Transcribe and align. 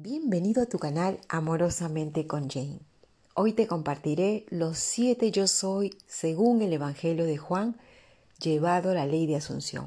Bienvenido 0.00 0.62
a 0.62 0.66
tu 0.66 0.78
canal 0.78 1.18
Amorosamente 1.28 2.28
con 2.28 2.48
Jane. 2.48 2.78
Hoy 3.34 3.52
te 3.52 3.66
compartiré 3.66 4.46
los 4.48 4.78
siete 4.78 5.32
yo 5.32 5.48
soy 5.48 5.98
según 6.06 6.62
el 6.62 6.72
Evangelio 6.72 7.24
de 7.24 7.36
Juan, 7.36 7.76
llevado 8.40 8.92
a 8.92 8.94
la 8.94 9.06
ley 9.06 9.26
de 9.26 9.34
Asunción. 9.34 9.86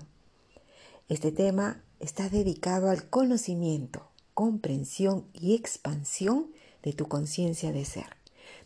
Este 1.08 1.32
tema 1.32 1.82
está 2.02 2.28
dedicado 2.28 2.90
al 2.90 3.08
conocimiento, 3.08 4.06
comprensión 4.34 5.28
y 5.32 5.56
expansión 5.56 6.52
de 6.84 6.92
tu 6.92 7.08
conciencia 7.08 7.72
de 7.72 7.86
ser, 7.86 8.18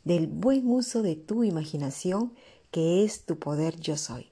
del 0.04 0.26
buen 0.26 0.68
uso 0.68 1.04
de 1.04 1.16
tu 1.16 1.44
imaginación 1.44 2.34
que 2.72 3.04
es 3.04 3.24
tu 3.24 3.38
poder 3.38 3.80
yo 3.80 3.98
soy. 3.98 4.32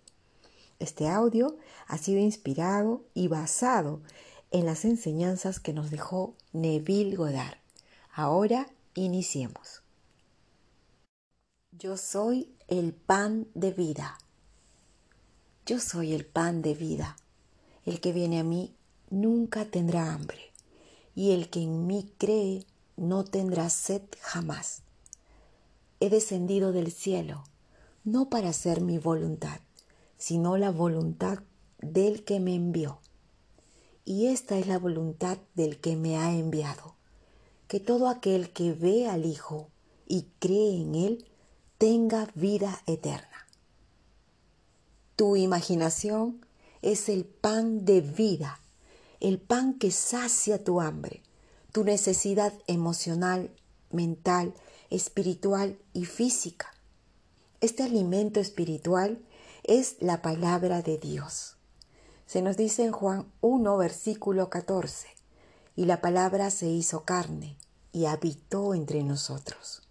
Este 0.80 1.07
audio 1.07 1.57
ha 1.86 2.00
sido 2.00 2.20
inspirado 2.20 3.04
y 3.14 3.27
basado 3.27 4.02
en 4.02 4.32
las 4.62 4.86
enseñanzas 4.86 5.60
que 5.60 5.74
nos 5.74 5.90
dejó 5.90 6.36
Neville 6.54 7.16
Goddard. 7.16 7.58
Ahora 8.14 8.68
iniciemos. 8.94 9.82
Yo 11.71 11.98
soy 11.98 12.54
el 12.68 12.94
pan 12.94 13.47
de 13.56 13.71
vida. 13.71 14.20
Yo 15.66 15.80
soy 15.80 16.14
el 16.14 16.25
pan 16.25 16.61
de 16.61 16.75
vida. 16.75 17.16
El 17.84 18.00
que 18.00 18.14
viene 18.14 18.39
a 18.39 18.44
mí 18.44 18.75
nunca 19.10 19.66
tendrá 19.66 20.14
hambre, 20.14 20.52
y 21.16 21.32
el 21.32 21.50
que 21.50 21.61
en 21.61 21.88
mí 21.88 22.14
cree 22.18 22.66
no 22.96 23.25
tendrá 23.25 23.70
sed 23.72 24.04
jamás. 24.22 24.83
He 26.00 26.10
descendido 26.10 26.72
del 26.72 26.92
cielo, 26.92 27.44
no 28.04 28.30
para 28.30 28.50
hacer 28.50 28.82
mi 28.82 29.00
voluntad, 29.00 29.60
sino 30.18 30.58
la 30.58 30.70
voluntad 30.70 31.39
del 31.80 32.23
que 32.23 32.39
me 32.39 32.56
envió. 32.56 33.00
Y 34.06 34.28
esta 34.28 34.58
es 34.58 34.67
la 34.67 34.80
voluntad 34.80 35.38
del 35.56 35.80
que 35.80 35.95
me 35.95 36.17
ha 36.17 36.34
enviado, 36.34 36.95
que 37.67 37.80
todo 37.80 38.09
aquel 38.09 38.52
que 38.52 38.73
ve 38.73 39.08
al 39.08 39.25
Hijo 39.25 39.70
y 40.06 40.28
cree 40.39 40.81
en 40.81 40.95
Él 40.95 41.25
tenga 41.77 42.30
vida 42.36 42.81
eterna. 42.86 43.47
Tu 45.16 45.38
imaginación 45.38 46.45
es 46.81 47.08
el 47.08 47.23
pan 47.23 47.86
de 47.86 48.02
vida, 48.02 48.59
el 49.22 49.39
pan 49.39 49.80
que 49.80 49.92
sacia 49.92 50.64
tu 50.64 50.81
hambre, 50.81 51.22
tu 51.72 51.86
necesidad 51.86 52.53
emocional, 52.67 53.52
mental, 53.89 54.53
espiritual 54.89 55.77
y 55.94 56.05
física. 56.05 56.73
Este 57.61 57.83
alimento 57.83 58.42
espiritual 58.42 59.23
es 59.64 59.95
la 60.02 60.22
palabra 60.22 60.81
de 60.81 60.97
Dios. 60.97 61.55
Se 62.34 62.42
nos 62.42 62.58
dice 62.58 62.84
en 62.84 62.92
Juan 62.92 63.31
1, 63.42 63.78
versículo 63.78 64.50
14, 64.50 65.08
y 65.76 65.86
la 65.86 66.02
palabra 66.02 66.50
se 66.50 66.67
hizo 66.67 67.03
carne 67.03 67.58
y 67.92 68.06
habitó 68.06 68.73
entre 68.73 69.03
nosotros. 69.03 69.84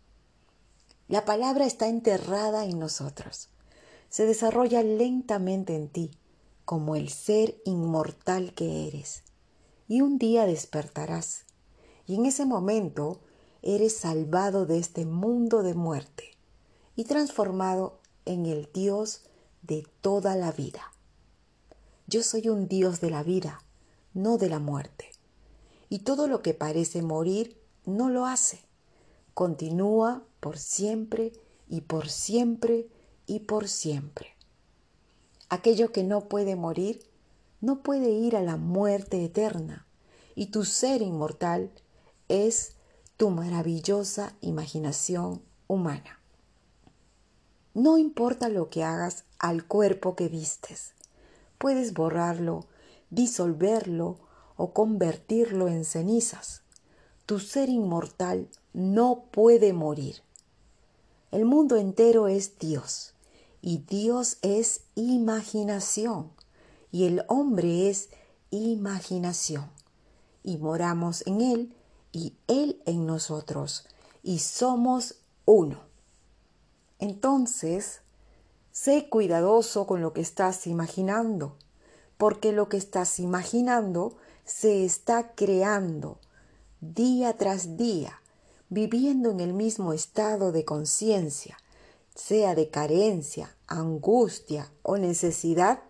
La 1.07 1.25
palabra 1.25 1.67
está 1.67 1.87
enterrada 1.87 2.65
en 2.65 2.81
nosotros. 2.81 3.49
Se 4.09 4.27
desarrolla 4.27 4.83
lentamente 4.83 5.77
en 5.77 5.89
ti, 5.89 6.11
como 6.65 6.97
el 6.97 7.11
ser 7.11 7.63
inmortal 7.65 8.55
que 8.55 8.89
eres. 8.89 9.23
Y 9.87 10.01
un 10.01 10.19
día 10.19 10.45
despertarás. 10.45 11.45
Y 12.09 12.17
en 12.17 12.27
ese 12.27 12.45
momento 12.45 13.21
eres 13.63 13.97
salvado 13.97 14.67
de 14.67 14.81
este 14.81 15.07
mundo 15.07 15.63
de 15.63 15.75
muerte 15.75 16.37
y 16.97 17.05
transformado 17.05 18.01
en 18.25 18.47
el 18.47 18.69
Dios 18.75 19.23
de 19.63 19.87
toda 20.01 20.35
la 20.35 20.51
vida. 20.51 20.93
Yo 22.13 22.23
soy 22.23 22.51
un 22.51 22.69
Dios 22.69 23.01
de 23.01 23.09
la 23.09 23.23
vida, 23.23 23.65
no 24.13 24.37
de 24.37 24.51
la 24.51 24.59
muerte. 24.59 25.13
Y 25.89 26.01
todo 26.01 26.29
lo 26.29 26.43
que 26.43 26.53
parece 26.53 27.01
morir 27.01 27.59
no 27.87 28.11
lo 28.11 28.27
hace. 28.27 28.61
Continúa 29.33 30.23
por 30.39 30.59
siempre 30.59 31.33
y 31.71 31.81
por 31.81 32.11
siempre 32.11 32.87
y 33.27 33.41
por 33.41 33.67
siempre. 33.67 34.37
Aquello 35.49 35.91
que 35.91 36.05
no 36.05 36.29
puede 36.29 36.55
morir 36.55 37.03
no 37.63 37.83
puede 37.83 38.11
ir 38.11 38.37
a 38.37 38.43
la 38.43 38.59
muerte 38.59 39.25
eterna 39.25 39.87
y 40.35 40.49
tu 40.49 40.67
ser 40.67 41.01
inmortal 41.01 41.71
es 42.29 42.75
tu 43.17 43.31
maravillosa 43.31 44.37
imaginación 44.43 45.41
humana. 45.67 46.21
No 47.73 47.97
importa 47.97 48.51
lo 48.51 48.69
que 48.69 48.85
hagas 48.85 49.25
al 49.39 49.67
cuerpo 49.67 50.15
que 50.15 50.29
vistes, 50.29 50.93
puedes 51.63 51.95
borrarlo, 51.95 52.67
disolverlo 53.11 54.19
o 54.57 54.73
convertirlo 54.73 55.69
en 55.69 55.85
cenizas. 55.85 56.63
Tu 57.25 57.39
ser 57.39 57.69
inmortal 57.69 58.49
no 58.73 59.27
puede 59.31 59.73
morir. 59.73 60.17
El 61.31 61.45
mundo 61.45 61.77
entero 61.77 62.27
es 62.27 62.59
Dios 62.59 63.15
y 63.61 63.79
Dios 63.79 64.39
es 64.43 64.81
imaginación 64.97 66.33
y 66.91 67.05
el 67.05 67.23
hombre 67.29 67.89
es 67.89 68.09
imaginación 68.51 69.71
y 70.43 70.57
moramos 70.57 71.25
en 71.29 71.41
Él 71.41 71.77
y 72.11 72.35
Él 72.49 72.83
en 72.87 73.07
nosotros 73.07 73.87
y 74.25 74.41
somos 74.41 75.21
uno. 75.45 75.79
Entonces, 76.99 78.01
Sé 78.73 79.11
cuidadoso 79.11 79.87
con 79.87 80.01
lo 80.01 80.15
que 80.15 80.23
estás 80.23 80.67
imaginando, 80.67 81.57
porque 82.17 82.53
lo 82.53 82.71
que 82.71 82.79
estás 82.79 83.21
imaginando 83.21 84.17
se 84.47 84.87
está 84.87 85.35
creando 85.35 86.19
día 86.81 87.37
tras 87.37 87.77
día, 87.77 88.23
viviendo 88.71 89.31
en 89.31 89.41
el 89.41 89.53
mismo 89.53 89.93
estado 89.93 90.53
de 90.53 90.65
conciencia, 90.65 91.59
sea 92.15 92.55
de 92.55 92.71
carencia, 92.71 93.55
angustia 93.67 94.73
o 94.83 94.97
necesidad, 94.97 95.83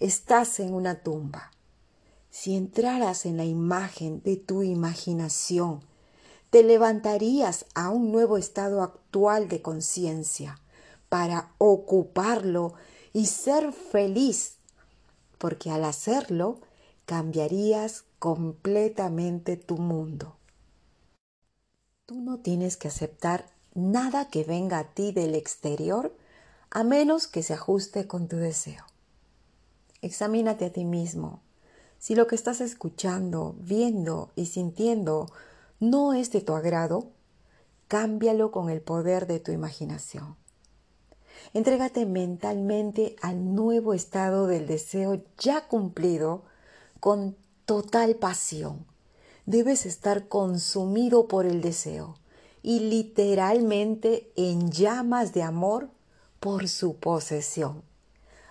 estás 0.00 0.58
en 0.58 0.74
una 0.74 1.04
tumba. 1.04 1.52
Si 2.30 2.56
entraras 2.56 3.26
en 3.26 3.36
la 3.36 3.44
imagen 3.44 4.22
de 4.24 4.36
tu 4.38 4.64
imaginación, 4.64 5.82
te 6.50 6.64
levantarías 6.64 7.66
a 7.76 7.90
un 7.90 8.10
nuevo 8.10 8.38
estado 8.38 8.82
actual 8.82 9.48
de 9.48 9.62
conciencia 9.62 10.58
para 11.14 11.52
ocuparlo 11.58 12.74
y 13.12 13.26
ser 13.26 13.72
feliz, 13.72 14.56
porque 15.38 15.70
al 15.70 15.84
hacerlo 15.84 16.58
cambiarías 17.06 18.02
completamente 18.18 19.56
tu 19.56 19.76
mundo. 19.76 20.34
Tú 22.04 22.20
no 22.20 22.38
tienes 22.38 22.76
que 22.76 22.88
aceptar 22.88 23.46
nada 23.74 24.28
que 24.28 24.42
venga 24.42 24.80
a 24.80 24.90
ti 24.92 25.12
del 25.12 25.36
exterior 25.36 26.16
a 26.68 26.82
menos 26.82 27.28
que 27.28 27.44
se 27.44 27.54
ajuste 27.54 28.08
con 28.08 28.26
tu 28.26 28.34
deseo. 28.34 28.84
Examínate 30.02 30.64
a 30.64 30.72
ti 30.72 30.84
mismo. 30.84 31.42
Si 32.00 32.16
lo 32.16 32.26
que 32.26 32.34
estás 32.34 32.60
escuchando, 32.60 33.54
viendo 33.60 34.32
y 34.34 34.46
sintiendo 34.46 35.26
no 35.78 36.12
es 36.12 36.32
de 36.32 36.40
tu 36.40 36.56
agrado, 36.56 37.12
cámbialo 37.86 38.50
con 38.50 38.68
el 38.68 38.80
poder 38.80 39.28
de 39.28 39.38
tu 39.38 39.52
imaginación. 39.52 40.42
Entrégate 41.52 42.06
mentalmente 42.06 43.16
al 43.22 43.54
nuevo 43.54 43.94
estado 43.94 44.46
del 44.46 44.66
deseo 44.66 45.22
ya 45.38 45.68
cumplido 45.68 46.44
con 47.00 47.36
total 47.64 48.16
pasión. 48.16 48.86
Debes 49.46 49.86
estar 49.86 50.28
consumido 50.28 51.28
por 51.28 51.46
el 51.46 51.60
deseo 51.60 52.16
y 52.62 52.80
literalmente 52.80 54.32
en 54.36 54.70
llamas 54.70 55.34
de 55.34 55.42
amor 55.42 55.90
por 56.40 56.68
su 56.68 56.96
posesión, 56.96 57.82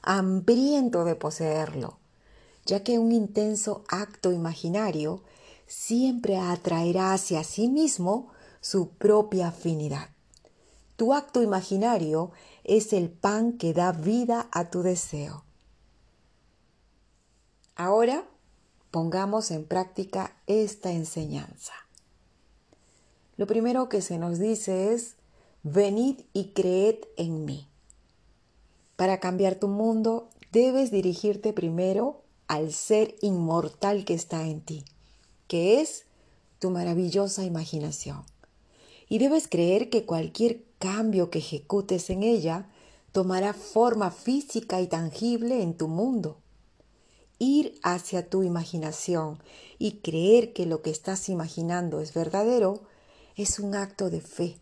hambriento 0.01 1.03
de 1.03 1.15
poseerlo, 1.15 1.97
ya 2.65 2.83
que 2.83 3.00
un 3.00 3.11
intenso 3.11 3.83
acto 3.88 4.31
imaginario 4.31 5.23
siempre 5.65 6.38
atraerá 6.38 7.13
hacia 7.13 7.44
sí 7.44 7.68
mismo 7.68 8.29
su 8.62 8.89
propia 8.89 9.47
afinidad. 9.47 10.09
Tu 10.95 11.13
acto 11.13 11.41
imaginario 11.41 12.31
es 12.63 12.94
el 12.94 13.10
pan 13.10 13.57
que 13.57 13.74
da 13.74 13.92
vida 13.92 14.48
a 14.51 14.69
tu 14.69 14.81
deseo. 14.81 15.44
Ahora 17.75 18.27
pongamos 18.92 19.51
en 19.51 19.65
práctica 19.65 20.36
esta 20.48 20.92
enseñanza. 20.92 21.74
Lo 23.36 23.48
primero 23.48 23.89
que 23.89 24.01
se 24.01 24.18
nos 24.18 24.38
dice 24.38 24.94
es, 24.94 25.15
venid 25.63 26.21
y 26.33 26.50
creed 26.50 27.00
en 27.18 27.45
mí. 27.45 27.68
Para 28.95 29.19
cambiar 29.19 29.56
tu 29.56 29.68
mundo 29.68 30.30
debes 30.51 30.92
dirigirte 30.92 31.51
primero 31.51 32.21
al 32.48 32.71
ser 32.71 33.15
inmortal 33.21 34.06
que 34.06 34.13
está 34.13 34.44
en 34.44 34.62
ti, 34.62 34.86
que 35.48 35.81
es 35.81 36.06
tu 36.60 36.69
maravillosa 36.69 37.44
imaginación. 37.44 38.24
Y 39.13 39.19
debes 39.19 39.48
creer 39.48 39.92
que 39.92 40.07
cualquier 40.07 40.63
cambio 40.80 41.30
que 41.30 41.38
ejecutes 41.38 42.10
en 42.10 42.24
ella 42.24 42.68
tomará 43.12 43.54
forma 43.54 44.10
física 44.10 44.81
y 44.81 44.88
tangible 44.88 45.62
en 45.62 45.77
tu 45.77 45.88
mundo. 45.88 46.39
ir 47.38 47.80
hacia 47.83 48.27
tu 48.27 48.42
imaginación 48.42 49.38
y 49.77 50.00
creer 50.00 50.51
que 50.51 50.65
lo 50.65 50.81
que 50.81 50.89
estás 50.89 51.30
imaginando 51.30 52.01
es 52.01 52.15
verdadero, 52.15 52.81
es 53.36 53.60
un 53.60 53.75
acto 53.75 54.10
de 54.10 54.19
fe. 54.19 54.57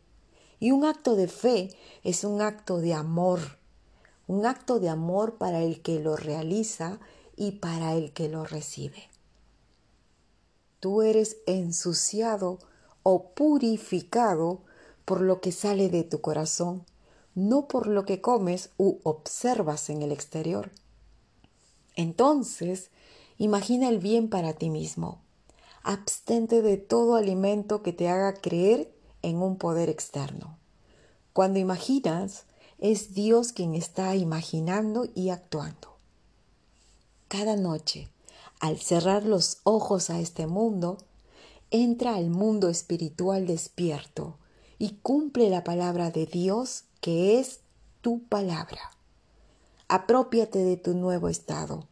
Y 0.59 0.71
un 0.71 0.83
acto 0.83 1.15
de 1.15 1.29
fe 1.29 1.69
es 2.03 2.25
un 2.25 2.41
acto 2.41 2.79
de 2.79 2.93
amor, 2.93 3.39
un 4.27 4.45
acto 4.45 4.81
de 4.81 4.89
amor 4.89 5.37
para 5.37 5.61
el 5.61 5.81
que 5.81 6.01
lo 6.01 6.17
realiza 6.17 6.99
y 7.37 7.51
para 7.51 7.95
el 7.95 8.11
que 8.11 8.27
lo 8.27 8.43
recibe. 8.43 9.09
Tú 10.81 11.03
eres 11.03 11.37
ensuciado 11.45 12.59
o 13.03 13.31
purificado 13.31 14.61
por 15.05 15.21
lo 15.21 15.41
que 15.41 15.51
sale 15.51 15.89
de 15.89 16.03
tu 16.03 16.21
corazón, 16.21 16.85
no 17.35 17.67
por 17.67 17.87
lo 17.87 18.05
que 18.05 18.21
comes 18.21 18.69
u 18.77 18.99
observas 19.03 19.89
en 19.89 20.01
el 20.01 20.11
exterior. 20.11 20.71
Entonces, 21.95 22.89
imagina 23.37 23.89
el 23.89 23.99
bien 23.99 24.29
para 24.29 24.53
ti 24.53 24.69
mismo. 24.69 25.21
Abstente 25.83 26.61
de 26.61 26.77
todo 26.77 27.15
alimento 27.15 27.81
que 27.81 27.93
te 27.93 28.07
haga 28.07 28.33
creer 28.33 28.93
en 29.21 29.41
un 29.41 29.57
poder 29.57 29.89
externo. 29.89 30.57
Cuando 31.33 31.59
imaginas, 31.59 32.45
es 32.77 33.13
Dios 33.13 33.53
quien 33.53 33.75
está 33.75 34.15
imaginando 34.15 35.07
y 35.15 35.29
actuando. 35.29 35.95
Cada 37.27 37.55
noche, 37.55 38.09
al 38.59 38.79
cerrar 38.79 39.23
los 39.23 39.59
ojos 39.63 40.09
a 40.09 40.19
este 40.19 40.47
mundo, 40.47 40.97
entra 41.71 42.15
al 42.15 42.29
mundo 42.29 42.67
espiritual 42.67 43.47
despierto 43.47 44.37
y 44.77 44.97
cumple 45.01 45.49
la 45.49 45.63
palabra 45.63 46.11
de 46.11 46.25
Dios 46.25 46.83
que 46.99 47.39
es 47.39 47.61
tu 48.01 48.23
palabra. 48.23 48.91
Apropiate 49.87 50.59
de 50.59 50.75
tu 50.75 50.93
nuevo 50.93 51.29
estado, 51.29 51.87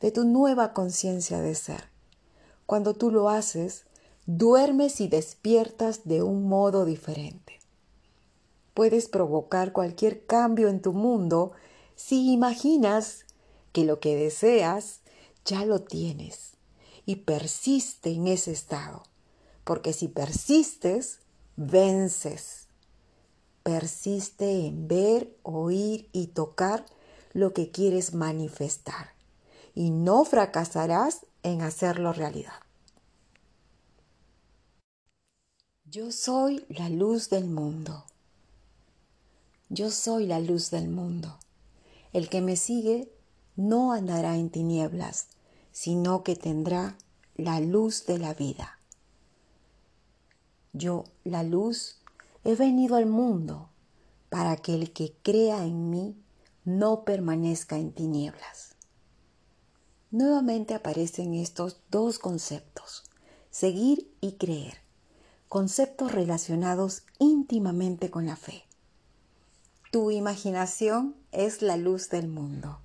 de 0.00 0.12
tu 0.12 0.24
nueva 0.24 0.72
conciencia 0.72 1.40
de 1.40 1.56
ser. 1.56 1.88
Cuando 2.64 2.94
tú 2.94 3.10
lo 3.10 3.28
haces, 3.28 3.86
duermes 4.24 5.00
y 5.00 5.08
despiertas 5.08 6.02
de 6.04 6.22
un 6.22 6.48
modo 6.48 6.84
diferente. 6.84 7.58
Puedes 8.72 9.08
provocar 9.08 9.72
cualquier 9.72 10.26
cambio 10.26 10.68
en 10.68 10.80
tu 10.80 10.92
mundo 10.92 11.52
si 11.96 12.32
imaginas 12.32 13.26
que 13.72 13.84
lo 13.84 13.98
que 13.98 14.14
deseas 14.14 15.00
ya 15.44 15.64
lo 15.64 15.80
tienes 15.80 16.52
y 17.04 17.16
persiste 17.16 18.10
en 18.10 18.28
ese 18.28 18.52
estado 18.52 19.02
porque 19.64 19.92
si 19.92 20.08
persistes, 20.08 21.20
vences. 21.56 22.68
Persiste 23.62 24.66
en 24.66 24.86
ver, 24.88 25.36
oír 25.42 26.08
y 26.12 26.28
tocar 26.28 26.84
lo 27.32 27.52
que 27.52 27.70
quieres 27.70 28.14
manifestar 28.14 29.14
y 29.74 29.90
no 29.90 30.24
fracasarás 30.24 31.26
en 31.42 31.62
hacerlo 31.62 32.12
realidad. 32.12 32.60
Yo 35.84 36.10
soy 36.12 36.64
la 36.68 36.88
luz 36.88 37.30
del 37.30 37.46
mundo. 37.46 38.04
Yo 39.68 39.90
soy 39.90 40.26
la 40.26 40.40
luz 40.40 40.70
del 40.70 40.88
mundo. 40.88 41.38
El 42.12 42.28
que 42.28 42.40
me 42.40 42.56
sigue 42.56 43.12
no 43.56 43.92
andará 43.92 44.36
en 44.36 44.50
tinieblas, 44.50 45.28
sino 45.72 46.22
que 46.22 46.36
tendrá 46.36 46.96
la 47.36 47.60
luz 47.60 48.06
de 48.06 48.18
la 48.18 48.34
vida. 48.34 48.78
Yo, 50.76 51.04
la 51.22 51.44
luz, 51.44 52.00
he 52.42 52.56
venido 52.56 52.96
al 52.96 53.06
mundo 53.06 53.70
para 54.28 54.56
que 54.56 54.74
el 54.74 54.92
que 54.92 55.14
crea 55.22 55.64
en 55.64 55.88
mí 55.88 56.16
no 56.64 57.04
permanezca 57.04 57.76
en 57.78 57.92
tinieblas. 57.92 58.74
Nuevamente 60.10 60.74
aparecen 60.74 61.34
estos 61.34 61.80
dos 61.92 62.18
conceptos, 62.18 63.04
seguir 63.50 64.12
y 64.20 64.32
creer, 64.32 64.78
conceptos 65.48 66.10
relacionados 66.10 67.04
íntimamente 67.20 68.10
con 68.10 68.26
la 68.26 68.34
fe. 68.34 68.64
Tu 69.92 70.10
imaginación 70.10 71.14
es 71.30 71.62
la 71.62 71.76
luz 71.76 72.10
del 72.10 72.26
mundo, 72.26 72.80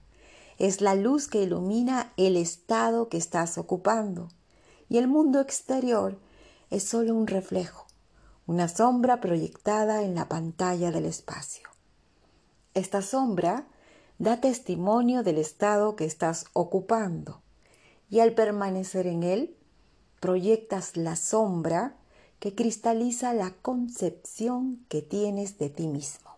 es 0.60 0.82
la 0.82 0.94
luz 0.94 1.28
que 1.28 1.42
ilumina 1.42 2.14
el 2.18 2.38
estado 2.38 3.10
que 3.10 3.18
estás 3.18 3.58
ocupando 3.58 4.30
y 4.90 5.00
el 5.00 5.08
mundo 5.08 5.42
exterior 5.42 6.20
es 6.70 6.84
solo 6.84 7.16
un 7.16 7.28
reflejo, 7.28 7.88
una 8.46 8.68
sombra 8.68 9.22
proyectada 9.22 10.04
en 10.04 10.16
la 10.16 10.28
pantalla 10.28 10.92
del 10.92 11.06
espacio. 11.06 11.70
Esta 12.74 13.02
sombra 13.02 13.68
da 14.18 14.42
testimonio 14.42 15.24
del 15.24 15.38
estado 15.38 15.96
que 15.96 16.06
estás 16.06 16.46
ocupando 16.54 17.42
y 18.10 18.20
al 18.20 18.34
permanecer 18.34 19.08
en 19.08 19.24
él, 19.24 19.56
proyectas 20.20 20.98
la 20.98 21.16
sombra 21.16 21.96
que 22.40 22.56
cristaliza 22.56 23.34
la 23.34 23.52
concepción 23.52 24.86
que 24.90 25.02
tienes 25.02 25.58
de 25.58 25.70
ti 25.70 25.88
mismo. 25.88 26.36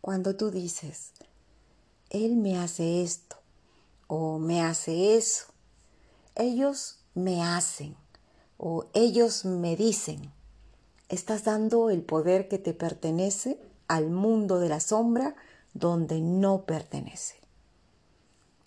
Cuando 0.00 0.36
tú 0.36 0.50
dices, 0.50 1.12
Él 2.10 2.36
me 2.36 2.58
hace 2.58 3.02
esto 3.02 3.36
o 4.06 4.38
me 4.38 4.62
hace 4.62 5.16
eso, 5.16 5.46
ellos 6.34 6.98
me 7.14 7.42
hacen 7.42 7.96
o 8.64 8.86
ellos 8.94 9.44
me 9.44 9.74
dicen. 9.74 10.30
Estás 11.08 11.42
dando 11.42 11.90
el 11.90 12.02
poder 12.02 12.46
que 12.46 12.58
te 12.58 12.72
pertenece 12.72 13.58
al 13.88 14.08
mundo 14.08 14.60
de 14.60 14.68
la 14.68 14.78
sombra 14.78 15.34
donde 15.74 16.20
no 16.20 16.62
pertenece. 16.62 17.34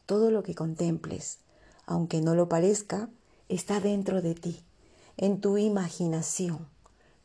Todo 0.06 0.32
lo 0.32 0.44
que 0.44 0.54
contemples, 0.54 1.38
aunque 1.86 2.20
no 2.20 2.36
lo 2.36 2.50
parezca, 2.50 3.08
está 3.48 3.80
dentro 3.80 4.22
de 4.22 4.36
ti, 4.36 4.66
en 5.16 5.40
tu 5.40 5.58
imaginación, 5.58 6.68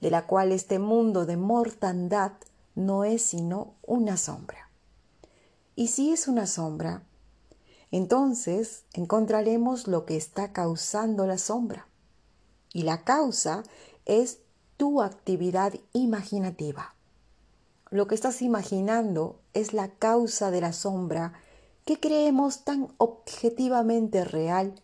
de 0.01 0.13
la 0.13 0.29
cual 0.29 0.53
este 0.53 0.79
mundo 0.79 1.27
de 1.27 1.37
mortandad 1.37 2.35
no 2.77 3.03
es 3.03 3.23
sino 3.23 3.75
una 3.83 4.17
sombra. 4.17 4.71
Y 5.75 5.89
si 5.89 6.13
es 6.13 6.29
una 6.29 6.47
sombra, 6.47 7.03
entonces 7.91 8.85
encontraremos 8.93 9.89
lo 9.89 10.07
que 10.07 10.17
está 10.17 10.53
causando 10.53 11.27
la 11.27 11.37
sombra. 11.37 11.90
Y 12.73 12.83
la 12.83 13.05
causa 13.05 13.63
es 14.07 14.39
tu 14.77 15.03
actividad 15.03 15.75
imaginativa. 15.93 16.95
Lo 17.91 18.07
que 18.07 18.15
estás 18.15 18.41
imaginando 18.41 19.41
es 19.53 19.73
la 19.73 19.89
causa 19.89 20.51
de 20.51 20.61
la 20.61 20.73
sombra 20.73 21.33
que 21.85 21.99
creemos 21.99 22.65
tan 22.65 22.89
objetivamente 22.99 24.25
real 24.25 24.75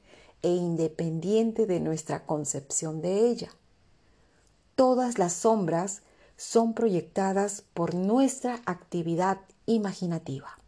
e 0.43 0.51
independiente 0.51 1.67
de 1.67 1.81
nuestra 1.81 2.27
concepción 2.27 3.01
de 3.01 3.29
ella. 3.29 3.51
Todas 4.75 5.19
las 5.19 5.33
sombras 5.33 6.03
son 6.37 6.75
proyectadas 6.75 7.63
por 7.73 7.95
nuestra 7.95 8.61
actividad 8.67 9.39
imaginativa. 9.67 10.59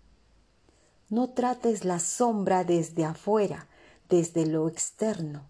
No 1.11 1.31
trates 1.31 1.85
la 1.85 1.99
sombra 1.99 2.65
desde 2.65 3.05
afuera, 3.05 3.67
desde 4.09 4.47
lo 4.47 4.69
externo 4.69 5.45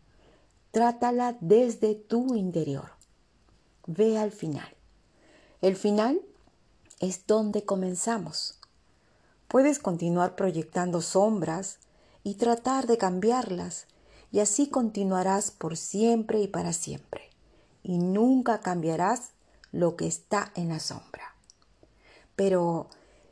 Trátala 0.70 1.36
desde 1.40 1.94
tu 1.94 2.34
interior. 2.34 2.90
Ve 3.86 4.18
al 4.18 4.32
final. 4.32 4.76
El 5.60 5.76
final 5.76 6.20
es 7.00 7.26
donde 7.26 7.64
comenzamos. 7.64 8.58
Puedes 9.48 9.78
continuar 9.78 10.36
proyectando 10.36 11.00
sombras 11.00 11.78
y 12.22 12.34
tratar 12.34 12.86
de 12.86 12.98
cambiarlas 12.98 13.86
y 14.30 14.40
así 14.40 14.68
continuarás 14.68 15.50
por 15.50 15.76
siempre 15.76 16.40
y 16.40 16.48
para 16.48 16.72
siempre 16.72 17.30
y 17.82 17.96
nunca 17.96 18.60
cambiarás 18.60 19.30
lo 19.72 19.96
que 19.96 20.06
está 20.06 20.52
en 20.54 20.68
la 20.68 20.78
sombra. 20.78 21.34
Pero 22.36 22.88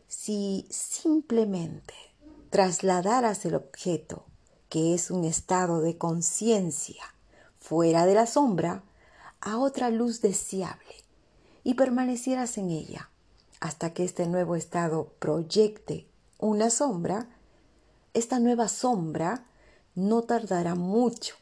si 0.08 0.66
simplemente 0.70 1.94
trasladaras 2.48 3.44
el 3.44 3.54
objeto, 3.54 4.24
que 4.70 4.94
es 4.94 5.10
un 5.10 5.24
estado 5.24 5.82
de 5.82 5.98
conciencia, 5.98 7.04
fuera 7.66 8.06
de 8.06 8.14
la 8.14 8.26
sombra 8.26 8.84
a 9.40 9.58
otra 9.58 9.90
luz 9.90 10.20
deseable 10.20 11.02
y 11.64 11.74
permanecieras 11.74 12.58
en 12.58 12.70
ella 12.70 13.10
hasta 13.58 13.92
que 13.92 14.04
este 14.04 14.28
nuevo 14.28 14.54
estado 14.54 15.08
proyecte 15.18 16.06
una 16.38 16.70
sombra, 16.70 17.26
esta 18.14 18.38
nueva 18.38 18.68
sombra 18.68 19.46
no 19.96 20.22
tardará 20.22 20.76
mucho 20.76 21.34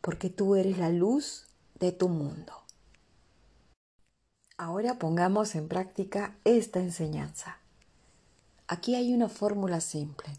porque 0.00 0.28
tú 0.28 0.56
eres 0.56 0.76
la 0.76 0.88
luz 0.88 1.46
de 1.78 1.92
tu 1.92 2.08
mundo. 2.08 2.52
Ahora 4.56 4.98
pongamos 4.98 5.54
en 5.54 5.68
práctica 5.68 6.34
esta 6.42 6.80
enseñanza. 6.80 7.58
Aquí 8.66 8.96
hay 8.96 9.14
una 9.14 9.28
fórmula 9.28 9.80
simple. 9.80 10.30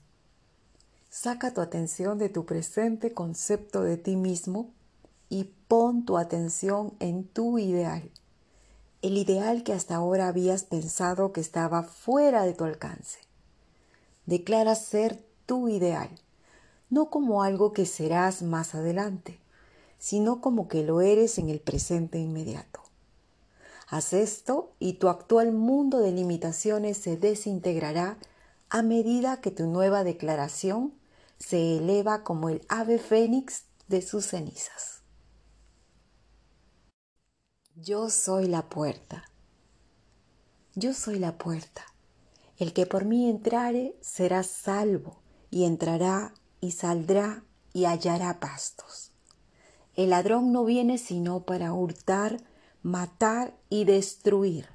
Saca 1.10 1.54
tu 1.54 1.62
atención 1.62 2.18
de 2.18 2.28
tu 2.28 2.46
presente 2.46 3.14
concepto 3.14 3.82
de 3.84 3.96
ti 3.96 4.18
mismo 4.18 4.74
y 5.32 5.46
pon 5.70 6.04
tu 6.04 6.18
atención 6.18 6.94
en 7.00 7.24
tu 7.24 7.58
ideal, 7.58 8.12
el 9.02 9.18
ideal 9.18 9.64
que 9.64 9.72
hasta 9.72 9.96
ahora 9.96 10.28
habías 10.28 10.66
pensado 10.66 11.32
que 11.32 11.40
estaba 11.40 11.84
fuera 11.84 12.44
de 12.44 12.54
tu 12.54 12.66
alcance. 12.66 13.20
Declara 14.26 14.76
ser 14.76 15.24
tu 15.46 15.70
ideal, 15.70 16.10
no 16.90 17.10
como 17.10 17.44
algo 17.44 17.72
que 17.72 17.86
serás 17.86 18.42
más 18.42 18.76
adelante, 18.76 19.40
sino 20.00 20.42
como 20.42 20.68
que 20.68 20.84
lo 20.84 21.00
eres 21.00 21.38
en 21.38 21.48
el 21.48 21.62
presente 21.62 22.20
inmediato. 22.20 22.82
Haz 23.88 24.12
esto 24.12 24.74
y 24.80 24.94
tu 24.94 25.08
actual 25.08 25.54
mundo 25.54 26.00
de 26.00 26.12
limitaciones 26.12 26.98
se 26.98 27.16
desintegrará 27.16 28.18
a 28.70 28.82
medida 28.82 29.40
que 29.40 29.52
tu 29.52 29.66
nueva 29.66 30.04
declaración 30.04 30.94
se 31.40 31.78
eleva 31.78 32.26
como 32.26 32.50
el 32.50 32.62
ave 32.68 33.00
fénix 33.00 33.64
de 33.88 34.02
sus 34.02 34.26
cenizas. 34.26 35.01
Yo 37.84 38.12
soy 38.12 38.46
la 38.46 38.70
puerta. 38.70 39.24
Yo 40.76 40.94
soy 40.94 41.18
la 41.18 41.40
puerta. 41.40 41.84
El 42.60 42.74
que 42.74 42.86
por 42.86 43.06
mí 43.06 43.28
entrare 43.28 43.96
será 44.02 44.44
salvo 44.44 45.18
y 45.50 45.64
entrará 45.64 46.32
y 46.60 46.74
saldrá 46.74 47.44
y 47.74 47.86
hallará 47.86 48.40
pastos. 48.40 49.14
El 49.96 50.12
ladrón 50.12 50.52
no 50.52 50.64
viene 50.64 51.00
sino 51.00 51.44
para 51.44 51.74
hurtar, 51.74 52.38
matar 52.84 53.56
y 53.70 53.86
destruir. 53.86 54.68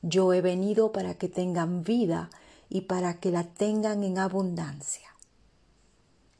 Yo 0.00 0.32
he 0.32 0.40
venido 0.40 0.92
para 0.92 1.16
que 1.16 1.28
tengan 1.28 1.82
vida 1.82 2.30
y 2.70 2.82
para 2.82 3.20
que 3.20 3.32
la 3.32 3.44
tengan 3.44 4.02
en 4.02 4.16
abundancia. 4.16 5.08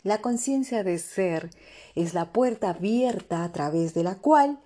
La 0.03 0.23
conciencia 0.23 0.83
de 0.83 0.99
ser 0.99 1.51
es 1.95 2.15
la 2.15 2.33
puerta 2.33 2.71
abierta 2.71 3.45
a 3.45 3.53
través 3.53 3.93
de 3.93 4.03
la 4.03 4.15
cual 4.15 4.61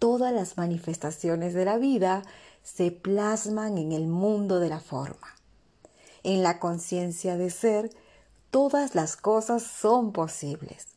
todas 0.00 0.32
las 0.32 0.56
manifestaciones 0.56 1.54
de 1.54 1.66
la 1.66 1.76
vida 1.76 2.22
se 2.64 2.90
plasman 2.90 3.78
en 3.78 3.92
el 3.92 4.08
mundo 4.08 4.58
de 4.58 4.70
la 4.70 4.80
forma. 4.80 5.36
En 6.24 6.42
la 6.42 6.58
conciencia 6.58 7.36
de 7.36 7.50
ser, 7.50 7.90
todas 8.50 8.94
las 8.94 9.16
cosas 9.16 9.62
son 9.62 10.12
posibles. 10.12 10.88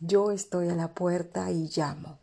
Yo 0.00 0.30
estoy 0.30 0.70
a 0.70 0.74
la 0.74 0.94
puerta 0.94 1.50
y 1.50 1.68
llamo. 1.76 2.18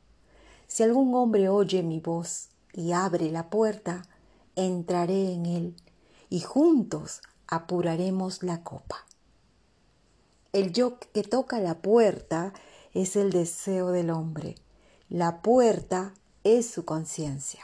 Si 0.65 0.81
algún 0.81 1.13
hombre 1.13 1.47
oye 1.47 1.83
mi 1.83 1.99
voz 1.99 2.49
y 2.73 2.91
abre 2.91 3.31
la 3.31 3.51
puerta, 3.51 4.01
entraré 4.55 5.31
en 5.31 5.45
él 5.45 5.75
y 6.29 6.41
juntos 6.41 7.21
apuraremos 7.47 8.41
la 8.41 8.63
copa. 8.63 9.05
El 10.53 10.73
yo 10.73 10.97
que 11.13 11.21
toca 11.21 11.59
la 11.59 11.75
puerta 11.83 12.53
es 12.95 13.15
el 13.15 13.31
deseo 13.31 13.91
del 13.91 14.09
hombre. 14.09 14.55
La 15.09 15.41
puerta 15.41 16.13
es 16.43 16.69
su 16.69 16.83
conciencia. 16.83 17.63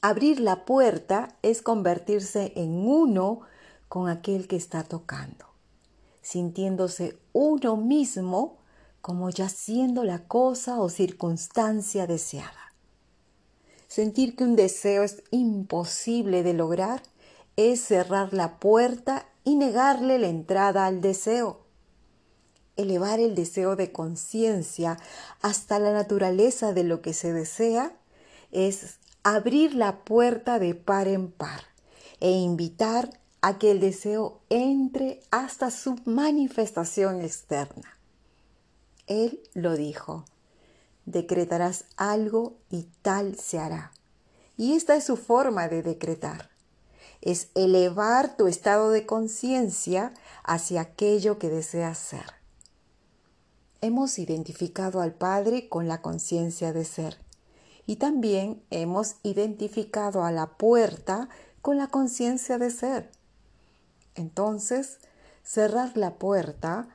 Abrir 0.00 0.38
la 0.38 0.64
puerta 0.64 1.36
es 1.42 1.60
convertirse 1.60 2.52
en 2.54 2.86
uno 2.86 3.40
con 3.88 4.08
aquel 4.08 4.46
que 4.46 4.54
está 4.54 4.84
tocando, 4.84 5.46
sintiéndose 6.22 7.18
uno 7.32 7.76
mismo 7.76 8.58
como 9.00 9.30
ya 9.30 9.48
siendo 9.48 10.04
la 10.04 10.28
cosa 10.28 10.78
o 10.78 10.88
circunstancia 10.88 12.06
deseada. 12.06 12.72
Sentir 13.88 14.36
que 14.36 14.44
un 14.44 14.54
deseo 14.54 15.02
es 15.02 15.24
imposible 15.32 16.44
de 16.44 16.54
lograr 16.54 17.02
es 17.56 17.80
cerrar 17.80 18.32
la 18.32 18.60
puerta 18.60 19.26
y 19.42 19.56
negarle 19.56 20.20
la 20.20 20.28
entrada 20.28 20.86
al 20.86 21.00
deseo 21.00 21.65
elevar 22.76 23.20
el 23.20 23.34
deseo 23.34 23.76
de 23.76 23.92
conciencia 23.92 24.98
hasta 25.40 25.78
la 25.78 25.92
naturaleza 25.92 26.72
de 26.72 26.84
lo 26.84 27.00
que 27.00 27.14
se 27.14 27.32
desea 27.32 27.92
es 28.52 28.98
abrir 29.22 29.74
la 29.74 30.04
puerta 30.04 30.58
de 30.58 30.74
par 30.74 31.08
en 31.08 31.30
par 31.30 31.62
e 32.20 32.30
invitar 32.30 33.18
a 33.40 33.58
que 33.58 33.70
el 33.70 33.80
deseo 33.80 34.40
entre 34.50 35.20
hasta 35.30 35.70
su 35.70 35.96
manifestación 36.04 37.20
externa. 37.20 37.98
Él 39.06 39.40
lo 39.54 39.76
dijo, 39.76 40.24
decretarás 41.04 41.84
algo 41.96 42.56
y 42.70 42.88
tal 43.02 43.36
se 43.36 43.58
hará. 43.58 43.92
Y 44.56 44.74
esta 44.74 44.96
es 44.96 45.04
su 45.04 45.16
forma 45.16 45.68
de 45.68 45.82
decretar. 45.82 46.50
Es 47.20 47.48
elevar 47.54 48.36
tu 48.36 48.46
estado 48.46 48.90
de 48.90 49.06
conciencia 49.06 50.12
hacia 50.42 50.80
aquello 50.80 51.38
que 51.38 51.48
deseas 51.48 51.98
ser 51.98 52.35
hemos 53.86 54.18
identificado 54.18 55.00
al 55.00 55.14
Padre 55.14 55.68
con 55.68 55.88
la 55.88 56.02
conciencia 56.02 56.72
de 56.72 56.84
ser 56.84 57.18
y 57.86 57.96
también 57.96 58.62
hemos 58.70 59.16
identificado 59.22 60.24
a 60.24 60.32
la 60.32 60.58
puerta 60.58 61.28
con 61.62 61.78
la 61.78 61.86
conciencia 61.86 62.58
de 62.58 62.70
ser. 62.70 63.10
Entonces, 64.16 64.98
cerrar 65.44 65.96
la 65.96 66.14
puerta 66.14 66.88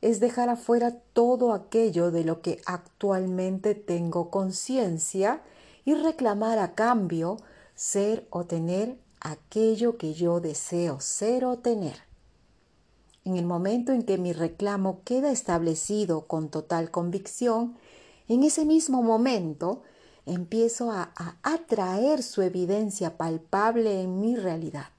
es 0.00 0.20
dejar 0.20 0.48
afuera 0.48 0.92
todo 1.12 1.52
aquello 1.52 2.12
de 2.12 2.22
lo 2.22 2.42
que 2.42 2.60
actualmente 2.64 3.74
tengo 3.74 4.30
conciencia 4.30 5.42
y 5.84 5.94
reclamar 5.94 6.58
a 6.58 6.74
cambio 6.74 7.38
ser 7.74 8.26
o 8.30 8.44
tener 8.44 8.98
aquello 9.20 9.98
que 9.98 10.14
yo 10.14 10.40
deseo 10.40 11.00
ser 11.00 11.44
o 11.44 11.58
tener. 11.58 12.05
En 13.26 13.36
el 13.36 13.44
momento 13.44 13.92
en 13.92 14.04
que 14.04 14.18
mi 14.18 14.32
reclamo 14.32 15.00
queda 15.02 15.32
establecido 15.32 16.28
con 16.28 16.48
total 16.48 16.92
convicción, 16.92 17.76
en 18.28 18.44
ese 18.44 18.64
mismo 18.64 19.02
momento 19.02 19.82
empiezo 20.26 20.92
a, 20.92 21.12
atraer 21.42 22.22
su 22.22 22.42
evidencia 22.42 23.16
palpable 23.16 24.00
en 24.00 24.20
mi 24.20 24.36
realidad. 24.36 24.90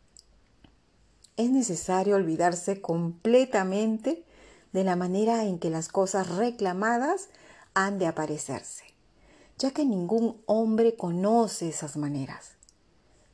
Es 1.37 1.49
necesario 1.51 2.17
olvidarse 2.17 2.81
completamente 2.81 4.25
de 4.73 4.83
la 4.83 4.97
manera 4.97 5.45
en 5.45 5.57
que 5.57 5.69
las 5.69 5.87
cosas 5.87 6.27
reclamadas 6.35 7.29
han 7.75 7.97
de 7.97 8.07
aparecerse, 8.07 8.83
ya 9.57 9.71
que 9.71 9.85
ningún 9.85 10.35
hombre 10.47 10.97
conoce 10.97 11.69
esas 11.69 11.95
maneras. 11.95 12.57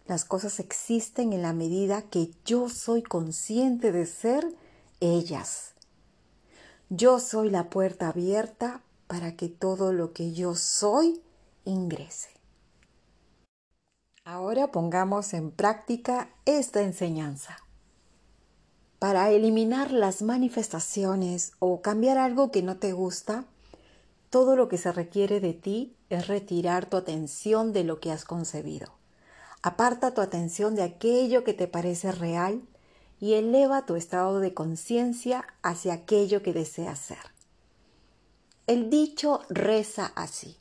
Las 0.06 0.24
cosas 0.24 0.60
existen 0.60 1.34
en 1.34 1.42
la 1.42 1.54
medida 1.54 2.04
que 2.04 2.30
yo 2.46 2.70
soy 2.70 3.02
consciente 3.02 3.92
de 3.92 4.06
ser 4.06 4.54
ellas. 5.03 5.74
Yo 6.89 7.19
soy 7.19 7.50
la 7.50 7.69
puerta 7.69 8.10
abierta 8.10 8.81
para 9.07 9.36
que 9.36 9.50
todo 9.50 9.91
lo 9.91 10.13
que 10.13 10.31
yo 10.31 10.55
soy 10.55 11.22
ingrese. 11.65 12.29
Ahora 14.24 14.72
pongamos 14.72 15.33
en 15.33 15.51
práctica 15.51 16.29
esta 16.45 16.81
enseñanza. 16.81 17.57
Para 18.98 19.29
eliminar 19.31 19.91
las 19.91 20.22
manifestaciones 20.22 21.51
o 21.60 21.81
cambiar 21.81 22.17
algo 22.17 22.50
que 22.50 22.63
no 22.63 22.77
te 22.77 22.93
gusta, 22.93 23.43
todo 24.29 24.55
lo 24.55 24.69
que 24.69 24.77
se 24.77 24.93
requiere 24.93 25.41
de 25.41 25.53
ti 25.53 25.98
es 26.10 26.27
retirar 26.27 26.86
tu 26.86 26.95
atención 26.95 27.74
de 27.74 27.83
lo 27.83 28.00
que 28.00 28.12
has 28.12 28.24
concebido. 28.24 28.93
Aparta 29.62 30.13
tu 30.13 30.22
atención 30.22 30.75
de 30.75 30.83
aquello 30.83 31.43
que 31.43 31.53
te 31.53 31.67
parece 31.67 32.13
real 32.13 32.62
y 33.24 33.36
eleva 33.36 33.86
tu 33.86 33.96
estado 33.96 34.42
de 34.42 34.53
conciencia 34.53 35.48
hacia 35.62 35.94
aquello 35.94 36.44
que 36.44 36.51
deseas 36.51 37.00
ser. 37.00 37.32
El 38.68 38.89
dicho 38.89 39.44
reza 39.48 40.12
así, 40.13 40.58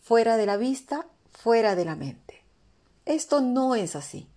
fuera 0.00 0.36
de 0.36 0.46
la 0.46 0.56
vista, 0.56 1.08
fuera 1.32 1.74
de 1.74 1.84
la 1.84 1.96
mente. 1.96 2.44
Esto 3.04 3.40
no 3.40 3.74
es 3.74 3.96
así. 3.96 4.28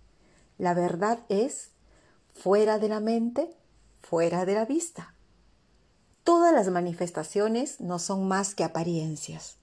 La 0.58 0.74
verdad 0.74 1.20
es 1.28 1.70
fuera 2.34 2.80
de 2.80 2.88
la 2.88 2.98
mente, 2.98 3.54
fuera 4.02 4.44
de 4.44 4.54
la 4.54 4.64
vista. 4.64 5.14
Todas 6.24 6.52
las 6.52 6.68
manifestaciones 6.68 7.80
no 7.80 8.00
son 8.00 8.26
más 8.26 8.56
que 8.56 8.64
apariencias. 8.64 9.54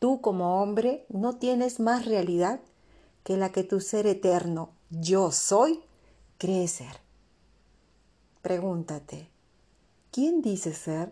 Tú 0.00 0.20
como 0.20 0.60
hombre 0.60 1.06
no 1.08 1.36
tienes 1.36 1.78
más 1.78 2.04
realidad 2.04 2.58
que 3.22 3.36
la 3.36 3.52
que 3.52 3.62
tu 3.62 3.78
ser 3.78 4.08
eterno, 4.08 4.70
yo 4.90 5.30
soy, 5.30 5.84
cree 6.36 6.66
ser. 6.66 7.00
Pregúntate, 8.42 9.30
¿quién 10.10 10.42
dices 10.42 10.76
ser? 10.76 11.10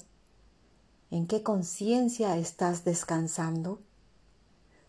¿En 1.12 1.28
qué 1.28 1.44
conciencia 1.44 2.36
estás 2.36 2.82
descansando? 2.82 3.78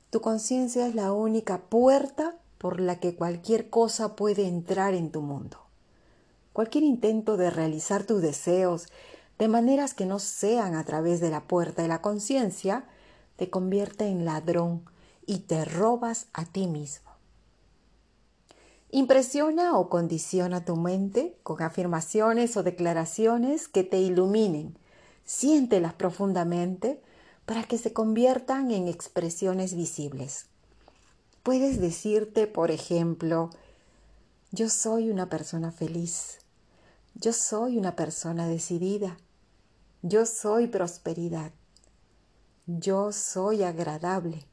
Tu 0.10 0.22
conciencia 0.22 0.88
es 0.88 0.96
la 0.96 1.14
única 1.14 1.60
puerta 1.60 2.40
por 2.58 2.80
la 2.80 3.00
que 3.00 3.16
cualquier 3.16 3.70
cosa 3.70 4.16
puede 4.16 4.48
entrar 4.48 4.96
en 4.96 5.12
tu 5.12 5.22
mundo. 5.22 5.60
Cualquier 6.52 6.84
intento 6.84 7.38
de 7.38 7.52
realizar 7.52 8.06
tus 8.06 8.24
deseos 8.24 8.88
de 9.38 9.48
maneras 9.48 9.94
que 9.94 10.08
no 10.08 10.18
sean 10.18 10.74
a 10.74 10.84
través 10.84 11.20
de 11.20 11.30
la 11.30 11.42
puerta 11.42 11.84
de 11.84 11.90
la 11.90 12.02
conciencia 12.02 12.86
te 13.36 13.52
convierte 13.52 14.08
en 14.08 14.26
ladrón 14.26 14.84
y 15.28 15.42
te 15.42 15.64
robas 15.64 16.26
a 16.34 16.46
ti 16.46 16.66
mismo. 16.66 17.11
Impresiona 18.94 19.78
o 19.78 19.88
condiciona 19.88 20.66
tu 20.66 20.76
mente 20.76 21.38
con 21.44 21.62
afirmaciones 21.62 22.58
o 22.58 22.64
declaraciones 22.64 23.70
que 23.70 23.86
te 23.86 24.00
iluminen. 24.00 24.78
Siéntelas 25.24 25.94
profundamente 25.94 27.02
para 27.46 27.64
que 27.64 27.78
se 27.78 27.94
conviertan 27.94 28.70
en 28.72 28.90
expresiones 28.90 29.76
visibles. 29.76 30.48
Puedes 31.42 31.80
decirte, 31.80 32.48
por 32.48 32.70
ejemplo, 32.70 33.50
yo 34.52 34.68
soy 34.68 35.10
una 35.10 35.30
persona 35.30 35.72
feliz. 35.72 36.40
Yo 37.16 37.32
soy 37.32 37.78
una 37.78 37.96
persona 37.96 38.46
decidida. 38.48 39.18
Yo 40.02 40.26
soy 40.26 40.68
prosperidad. 40.68 41.54
Yo 42.66 43.14
soy 43.14 43.64
agradable. 43.64 44.46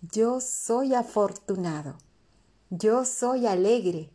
Yo 0.00 0.40
soy 0.40 0.94
afortunado. 0.94 1.96
Yo 2.74 3.04
soy 3.04 3.46
alegre. 3.46 4.08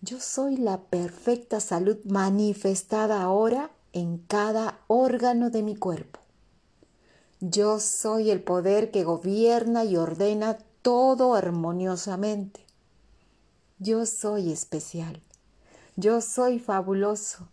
Yo 0.00 0.18
soy 0.18 0.56
la 0.56 0.80
perfecta 0.80 1.60
salud 1.60 1.98
manifestada 2.04 3.22
ahora 3.22 3.70
en 3.92 4.18
cada 4.18 4.80
órgano 4.88 5.50
de 5.50 5.62
mi 5.62 5.76
cuerpo. 5.76 6.18
Yo 7.38 7.78
soy 7.78 8.32
el 8.32 8.42
poder 8.42 8.90
que 8.90 9.04
gobierna 9.04 9.84
y 9.84 9.96
ordena 9.96 10.58
todo 10.82 11.34
armoniosamente. 11.34 12.66
Yo 13.78 14.04
soy 14.04 14.50
especial. 14.50 15.22
Yo 15.94 16.22
soy 16.22 16.58
fabuloso. 16.58 17.46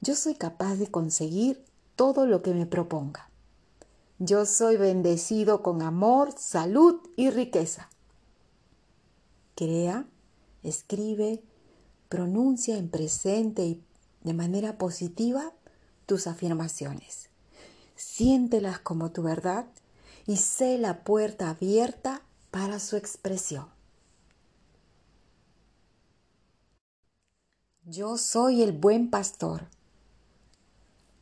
Yo 0.00 0.16
soy 0.16 0.34
capaz 0.34 0.74
de 0.74 0.90
conseguir 0.90 1.64
todo 1.94 2.26
lo 2.26 2.42
que 2.42 2.54
me 2.54 2.66
proponga. 2.66 3.30
Yo 4.18 4.46
soy 4.46 4.78
bendecido 4.78 5.62
con 5.62 5.80
amor, 5.80 6.34
salud 6.36 6.96
y 7.14 7.30
riqueza. 7.30 7.88
Crea, 9.62 10.08
escribe, 10.64 11.40
pronuncia 12.08 12.76
en 12.78 12.88
presente 12.88 13.64
y 13.64 13.84
de 14.24 14.34
manera 14.34 14.76
positiva 14.76 15.52
tus 16.04 16.26
afirmaciones. 16.26 17.28
Siéntelas 17.94 18.80
como 18.80 19.12
tu 19.12 19.22
verdad 19.22 19.66
y 20.26 20.38
sé 20.38 20.78
la 20.78 21.04
puerta 21.04 21.50
abierta 21.50 22.22
para 22.50 22.80
su 22.80 22.96
expresión. 22.96 23.68
Yo 27.84 28.18
soy 28.18 28.64
el 28.64 28.72
buen 28.72 29.10
pastor. 29.10 29.68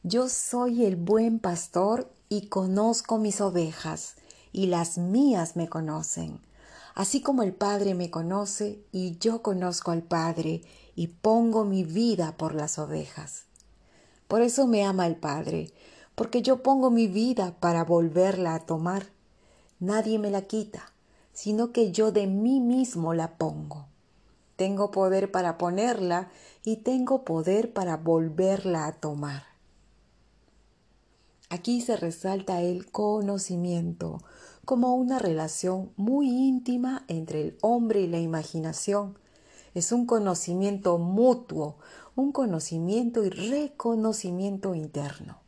Yo 0.03 0.31
soy 0.31 0.87
el 0.87 0.97
buen 0.97 1.41
pastor 1.41 2.11
y 2.31 2.47
conozco 2.47 3.19
mis 3.19 3.43
ovejas, 3.43 4.15
y 4.51 4.69
las 4.69 4.97
mías 4.97 5.57
me 5.57 5.69
conocen, 5.69 6.41
así 6.95 7.21
como 7.21 7.43
el 7.43 7.53
Padre 7.53 7.95
me 7.95 8.11
conoce 8.11 8.81
y 8.93 9.19
yo 9.19 9.43
conozco 9.43 9.91
al 9.91 10.03
Padre 10.03 10.63
y 10.95 11.09
pongo 11.09 11.65
mi 11.65 11.85
vida 11.85 12.37
por 12.37 12.55
las 12.55 12.79
ovejas. 12.79 13.45
Por 14.29 14.43
eso 14.43 14.67
me 14.67 14.85
ama 14.85 15.07
el 15.07 15.17
Padre, 15.17 15.73
porque 16.15 16.43
yo 16.43 16.63
pongo 16.63 16.91
mi 16.91 17.07
vida 17.07 17.57
para 17.61 17.85
volverla 17.85 18.55
a 18.55 18.61
tomar. 18.61 19.07
Nadie 19.79 20.19
me 20.19 20.31
la 20.31 20.43
quita, 20.43 20.93
sino 21.33 21.73
que 21.73 21.91
yo 21.93 22.13
de 22.13 22.27
mí 22.27 22.61
mismo 22.61 23.15
la 23.15 23.39
pongo. 23.39 23.87
Tengo 24.57 24.91
poder 24.91 25.33
para 25.33 25.57
ponerla 25.57 26.31
y 26.65 26.77
tengo 26.77 27.25
poder 27.25 27.73
para 27.73 27.97
volverla 27.97 28.87
a 28.87 28.93
tomar. 28.93 29.45
Aquí 31.49 31.81
se 31.81 31.97
resalta 31.97 32.61
el 32.61 32.91
conocimiento 32.91 34.23
como 34.65 34.95
una 34.95 35.19
relación 35.19 35.93
muy 35.97 36.29
íntima 36.29 37.05
entre 37.09 37.43
el 37.43 37.59
hombre 37.61 38.03
y 38.03 38.07
la 38.07 38.19
imaginación. 38.19 39.19
Es 39.75 39.93
un 39.93 40.07
conocimiento 40.07 40.99
mutuo, 40.99 41.77
un 42.17 42.33
conocimiento 42.33 43.25
y 43.25 43.31
reconocimiento 43.31 44.75
interno. 44.75 45.39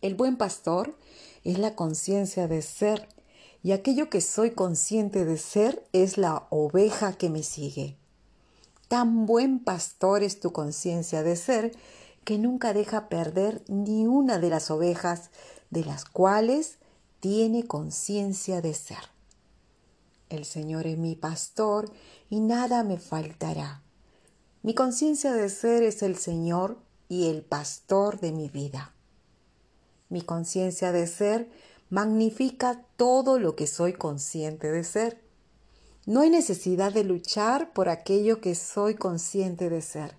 El 0.00 0.14
buen 0.14 0.36
pastor 0.36 0.96
es 1.44 1.58
la 1.58 1.74
conciencia 1.74 2.46
de 2.46 2.62
ser 2.62 3.08
y 3.62 3.72
aquello 3.72 4.08
que 4.08 4.20
soy 4.20 4.52
consciente 4.52 5.24
de 5.24 5.36
ser 5.36 5.84
es 5.92 6.18
la 6.18 6.46
oveja 6.50 7.14
que 7.14 7.30
me 7.30 7.42
sigue. 7.42 7.96
Tan 8.86 9.26
buen 9.26 9.58
pastor 9.58 10.22
es 10.22 10.40
tu 10.40 10.52
conciencia 10.52 11.22
de 11.22 11.36
ser 11.36 11.72
que 12.24 12.38
nunca 12.38 12.72
deja 12.72 13.08
perder 13.08 13.62
ni 13.68 14.06
una 14.06 14.38
de 14.38 14.50
las 14.50 14.70
ovejas 14.70 15.30
de 15.70 15.84
las 15.84 16.04
cuales 16.04 16.77
tiene 17.20 17.66
conciencia 17.66 18.60
de 18.60 18.74
ser. 18.74 19.10
El 20.28 20.44
Señor 20.44 20.86
es 20.86 20.98
mi 20.98 21.16
pastor 21.16 21.90
y 22.28 22.40
nada 22.40 22.84
me 22.84 22.98
faltará. 22.98 23.82
Mi 24.62 24.74
conciencia 24.74 25.32
de 25.32 25.48
ser 25.48 25.82
es 25.82 26.02
el 26.02 26.16
Señor 26.16 26.78
y 27.08 27.28
el 27.28 27.42
pastor 27.42 28.20
de 28.20 28.32
mi 28.32 28.48
vida. 28.48 28.94
Mi 30.10 30.22
conciencia 30.22 30.92
de 30.92 31.06
ser 31.06 31.50
magnifica 31.90 32.84
todo 32.96 33.38
lo 33.38 33.56
que 33.56 33.66
soy 33.66 33.94
consciente 33.94 34.70
de 34.70 34.84
ser. 34.84 35.20
No 36.06 36.20
hay 36.20 36.30
necesidad 36.30 36.92
de 36.92 37.04
luchar 37.04 37.72
por 37.72 37.88
aquello 37.88 38.40
que 38.40 38.54
soy 38.54 38.94
consciente 38.94 39.70
de 39.70 39.82
ser, 39.82 40.14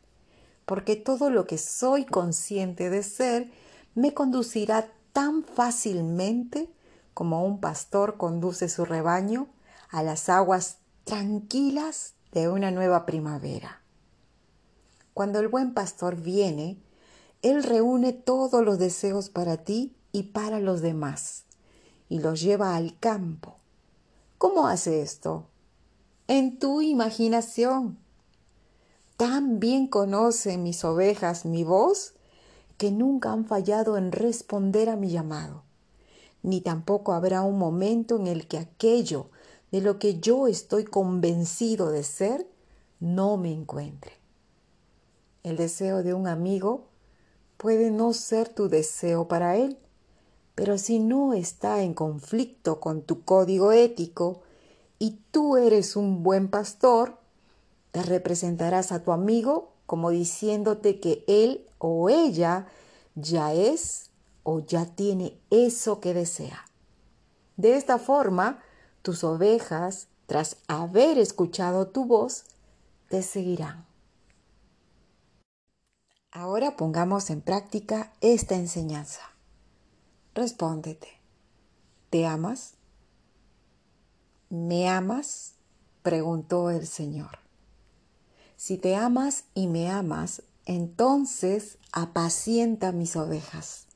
porque 0.66 0.96
todo 0.96 1.30
lo 1.30 1.46
que 1.46 1.58
soy 1.58 2.06
consciente 2.06 2.90
de 2.90 3.04
ser 3.04 3.52
me 3.96 4.14
conducirá 4.14 4.92
tan 5.14 5.44
fácilmente 5.44 6.70
como 7.14 7.44
un 7.44 7.60
pastor 7.60 8.18
conduce 8.18 8.70
su 8.70 8.86
rebaño 8.86 9.48
a 9.90 10.04
las 10.04 10.30
aguas 10.30 10.78
tranquilas 11.04 12.14
de 12.32 12.50
una 12.50 12.72
nueva 12.72 13.06
primavera. 13.06 13.82
Cuando 15.14 15.40
el 15.40 15.48
buen 15.48 15.74
pastor 15.74 16.16
viene, 16.16 16.78
Él 17.42 17.64
reúne 17.64 18.14
todos 18.14 18.64
los 18.64 18.78
deseos 18.80 19.30
para 19.30 19.58
ti 19.58 19.96
y 20.12 20.24
para 20.24 20.60
los 20.60 20.82
demás 20.82 21.46
y 22.10 22.20
los 22.20 22.42
lleva 22.42 22.76
al 22.76 22.98
campo. 23.00 23.58
¿Cómo 24.38 24.68
hace 24.68 25.02
esto? 25.02 25.46
En 26.28 26.60
tu 26.60 26.82
imaginación. 26.82 28.00
Tan 29.16 29.60
bien 29.60 29.88
conocen 29.88 30.64
mis 30.64 30.84
ovejas 30.84 31.46
mi 31.46 31.64
voz 31.64 32.14
que 32.78 32.92
nunca 32.92 33.32
han 33.32 33.46
fallado 33.46 33.98
en 33.98 34.12
responder 34.12 34.90
a 34.90 34.96
mi 34.96 35.10
llamado, 35.10 35.64
ni 36.44 36.62
tampoco 36.62 37.14
habrá 37.14 37.42
un 37.42 37.58
momento 37.58 38.16
en 38.16 38.28
el 38.28 38.48
que 38.48 38.58
aquello 38.58 39.30
de 39.72 39.82
lo 39.82 40.00
que 40.00 40.20
yo 40.20 40.48
estoy 40.48 40.86
convencido 40.86 41.92
de 41.92 42.04
ser 42.04 42.48
no 43.00 43.38
me 43.38 43.52
encuentre. 43.52 44.14
El 45.44 45.58
deseo 45.58 46.04
de 46.04 46.14
un 46.14 46.28
amigo 46.28 46.88
puede 47.58 47.92
no 47.92 48.14
ser 48.14 48.50
tu 48.50 48.70
deseo 48.70 49.28
para 49.28 49.58
él, 49.58 49.78
pero 50.56 50.78
si 50.78 51.00
no 51.00 51.34
está 51.34 51.82
en 51.84 51.94
conflicto 51.94 52.80
con 52.80 53.02
tu 53.02 53.24
código 53.24 53.72
ético 53.72 54.42
y 54.98 55.20
tú 55.32 55.58
eres 55.58 55.96
un 55.96 56.24
buen 56.24 56.50
pastor, 56.50 57.18
te 57.92 58.04
representarás 58.04 58.92
a 58.92 59.04
tu 59.04 59.12
amigo 59.12 59.72
como 59.86 60.10
diciéndote 60.10 61.00
que 61.00 61.24
él 61.28 61.66
o 61.80 62.10
ella 62.10 62.68
ya 63.16 63.54
es 63.54 64.09
o 64.50 64.60
ya 64.66 64.86
tiene 64.86 65.40
eso 65.52 66.00
que 66.00 66.16
desea. 66.16 66.66
De 67.56 67.78
esta 67.78 68.00
forma, 68.00 68.60
tus 69.04 69.24
ovejas, 69.24 70.08
tras 70.26 70.58
haber 70.68 71.20
escuchado 71.20 71.88
tu 71.88 72.06
voz, 72.06 72.46
te 73.10 73.22
seguirán. 73.22 73.86
Ahora 76.32 76.76
pongamos 76.78 77.30
en 77.30 77.42
práctica 77.42 78.12
esta 78.22 78.56
enseñanza. 78.56 79.22
Respóndete. 80.34 81.10
¿Te 82.10 82.26
amas? 82.26 82.74
¿Me 84.50 84.90
amas? 84.90 85.54
preguntó 86.02 86.72
el 86.72 86.88
Señor. 86.88 87.38
Si 88.56 88.78
te 88.78 88.96
amas 88.96 89.44
y 89.54 89.68
me 89.68 89.92
amas, 89.92 90.42
entonces 90.66 91.78
apacienta 91.92 92.92
mis 92.92 93.16
ovejas. 93.16 93.89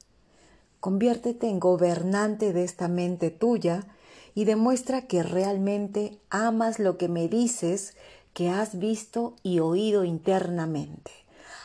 Conviértete 0.83 1.47
en 1.47 1.61
gobernante 1.61 2.51
de 2.51 2.65
esta 2.65 2.89
mente 2.89 3.31
tuya 3.31 3.87
y 4.35 4.43
demuestra 4.43 5.07
que 5.07 5.23
realmente 5.23 6.19
amas 6.29 6.77
lo 6.77 6.97
que 6.97 7.07
me 7.07 7.29
dices 7.29 7.95
que 8.33 8.49
has 8.49 8.77
visto 8.77 9.37
y 9.43 9.59
oído 9.59 10.03
internamente, 10.03 11.11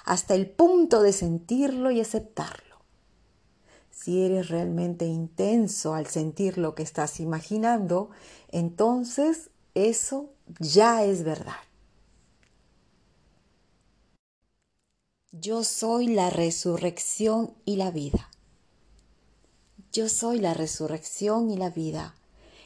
hasta 0.05 0.37
el 0.37 0.49
punto 0.49 1.03
de 1.03 1.13
sentirlo 1.13 1.91
y 1.91 2.01
aceptarlo 2.01 2.69
si 3.91 4.23
eres 4.23 4.49
realmente 4.49 5.07
intenso 5.07 5.93
al 5.93 6.07
sentir 6.07 6.57
lo 6.57 6.77
que 6.77 6.85
estás 6.85 7.19
imaginando, 7.19 8.11
entonces 8.53 9.51
eso 9.75 10.31
ya 10.61 11.03
es 11.05 11.25
verdad. 11.25 11.61
Yo 15.33 15.65
soy 15.65 16.07
la 16.07 16.31
resurrección 16.31 17.55
y 17.65 17.75
la 17.75 17.91
vida. 17.91 18.31
Yo 19.93 20.09
soy 20.09 20.39
la 20.39 20.55
resurrección 20.55 21.51
y 21.51 21.57
la 21.57 21.71
vida. 21.71 22.15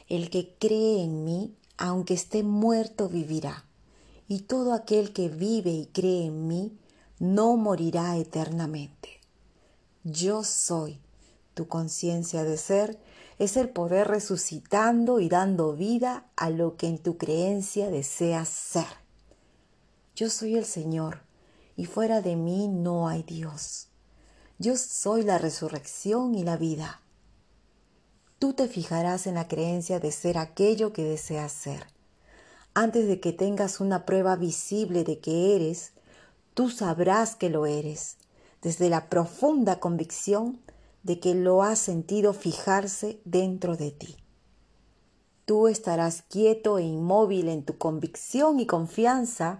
El 0.07 0.29
que 0.29 0.55
cree 0.59 1.03
en 1.03 1.23
mí, 1.23 1.55
aunque 1.77 2.13
esté 2.13 2.43
muerto, 2.43 3.09
vivirá. 3.09 3.65
Y 4.27 4.41
todo 4.41 4.73
aquel 4.73 5.13
que 5.13 5.29
vive 5.29 5.71
y 5.71 5.85
cree 5.87 6.25
en 6.25 6.47
mí, 6.47 6.77
no 7.19 7.55
morirá 7.57 8.17
eternamente. 8.17 9.21
Yo 10.03 10.43
soy 10.43 10.99
tu 11.53 11.67
conciencia 11.67 12.43
de 12.43 12.57
ser 12.57 12.99
es 13.39 13.57
el 13.57 13.69
poder 13.69 14.07
resucitando 14.07 15.19
y 15.19 15.29
dando 15.29 15.73
vida 15.73 16.25
a 16.35 16.49
lo 16.49 16.77
que 16.77 16.87
en 16.87 16.97
tu 16.97 17.17
creencia 17.17 17.89
deseas 17.89 18.49
ser. 18.49 18.87
Yo 20.15 20.29
soy 20.29 20.55
el 20.55 20.65
Señor 20.65 21.21
y 21.75 21.85
fuera 21.85 22.21
de 22.21 22.35
mí 22.35 22.67
no 22.67 23.07
hay 23.07 23.23
Dios. 23.23 23.87
Yo 24.59 24.77
soy 24.77 25.23
la 25.23 25.37
resurrección 25.39 26.35
y 26.35 26.43
la 26.43 26.57
vida. 26.57 27.01
Tú 28.43 28.51
te 28.51 28.67
fijarás 28.67 29.25
en 29.25 29.35
la 29.35 29.47
creencia 29.47 30.01
de 30.01 30.11
ser 30.11 30.37
aquello 30.37 30.91
que 30.91 31.01
deseas 31.01 31.53
ser. 31.53 31.87
Antes 32.73 33.07
de 33.07 33.21
que 33.21 33.31
tengas 33.31 33.79
una 33.79 34.05
prueba 34.05 34.35
visible 34.35 35.05
de 35.05 35.19
que 35.19 35.55
eres, 35.55 35.93
tú 36.53 36.69
sabrás 36.69 37.37
que 37.37 37.49
lo 37.49 37.65
eres, 37.65 38.17
desde 38.61 38.89
la 38.89 39.07
profunda 39.07 39.79
convicción 39.79 40.59
de 41.03 41.21
que 41.21 41.35
lo 41.35 41.63
has 41.63 41.79
sentido 41.79 42.33
fijarse 42.33 43.21
dentro 43.23 43.77
de 43.77 43.91
ti. 43.91 44.17
Tú 45.45 45.69
estarás 45.69 46.23
quieto 46.23 46.79
e 46.79 46.83
inmóvil 46.83 47.47
en 47.47 47.63
tu 47.63 47.77
convicción 47.77 48.59
y 48.59 48.65
confianza 48.65 49.59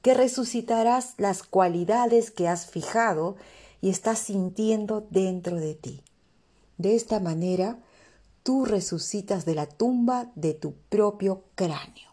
que 0.00 0.14
resucitarás 0.14 1.12
las 1.18 1.42
cualidades 1.42 2.30
que 2.30 2.48
has 2.48 2.64
fijado 2.64 3.36
y 3.82 3.90
estás 3.90 4.20
sintiendo 4.20 5.06
dentro 5.10 5.56
de 5.56 5.74
ti. 5.74 6.02
De 6.78 6.96
esta 6.96 7.20
manera, 7.20 7.78
tú 8.42 8.64
resucitas 8.64 9.44
de 9.44 9.54
la 9.54 9.66
tumba 9.66 10.30
de 10.34 10.54
tu 10.54 10.74
propio 10.88 11.44
cráneo. 11.54 12.10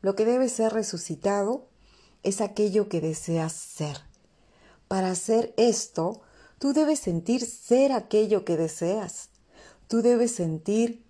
Lo 0.00 0.14
que 0.14 0.24
debe 0.24 0.48
ser 0.48 0.72
resucitado 0.72 1.68
es 2.22 2.40
aquello 2.40 2.88
que 2.88 3.00
deseas 3.00 3.52
ser. 3.52 3.98
Para 4.88 5.10
hacer 5.10 5.54
esto, 5.56 6.20
tú 6.58 6.72
debes 6.72 7.00
sentir 7.00 7.44
ser 7.44 7.92
aquello 7.92 8.44
que 8.44 8.56
deseas. 8.56 9.30
Tú 9.88 10.02
debes 10.02 10.34
sentir 10.34 11.04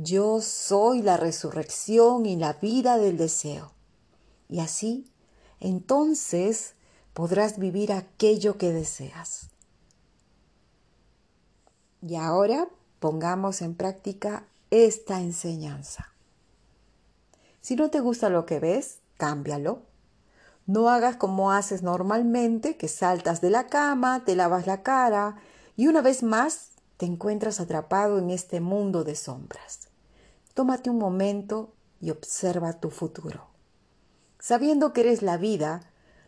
yo 0.00 0.40
soy 0.40 1.02
la 1.02 1.16
resurrección 1.16 2.24
y 2.24 2.36
la 2.36 2.52
vida 2.52 2.98
del 2.98 3.16
deseo. 3.16 3.72
Y 4.48 4.60
así, 4.60 5.12
entonces 5.58 6.74
podrás 7.14 7.58
vivir 7.58 7.92
aquello 7.92 8.58
que 8.58 8.72
deseas. 8.72 9.50
Y 12.00 12.14
ahora 12.14 12.68
pongamos 13.00 13.62
en 13.62 13.74
práctica 13.74 14.44
esta 14.70 15.20
enseñanza. 15.20 16.12
Si 17.60 17.76
no 17.76 17.90
te 17.90 18.00
gusta 18.00 18.30
lo 18.30 18.46
que 18.46 18.60
ves, 18.60 18.98
cámbialo. 19.16 19.82
No 20.66 20.90
hagas 20.90 21.16
como 21.16 21.52
haces 21.52 21.82
normalmente, 21.82 22.76
que 22.76 22.88
saltas 22.88 23.40
de 23.40 23.50
la 23.50 23.66
cama, 23.66 24.24
te 24.24 24.36
lavas 24.36 24.66
la 24.66 24.82
cara 24.82 25.36
y 25.76 25.86
una 25.86 26.02
vez 26.02 26.22
más 26.22 26.70
te 26.96 27.06
encuentras 27.06 27.60
atrapado 27.60 28.18
en 28.18 28.30
este 28.30 28.60
mundo 28.60 29.04
de 29.04 29.14
sombras. 29.14 29.88
Tómate 30.54 30.90
un 30.90 30.98
momento 30.98 31.72
y 32.00 32.10
observa 32.10 32.80
tu 32.80 32.90
futuro. 32.90 33.46
Sabiendo 34.40 34.92
que 34.92 35.02
eres 35.02 35.22
la 35.22 35.36
vida, 35.36 35.80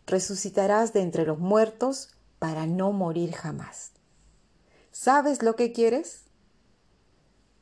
resucitarás 0.06 0.92
de 0.92 1.02
entre 1.02 1.26
los 1.26 1.38
muertos 1.38 2.10
para 2.38 2.66
no 2.66 2.92
morir 2.92 3.32
jamás. 3.32 3.92
¿Sabes 4.92 5.42
lo 5.42 5.56
que 5.56 5.72
quieres? 5.72 6.24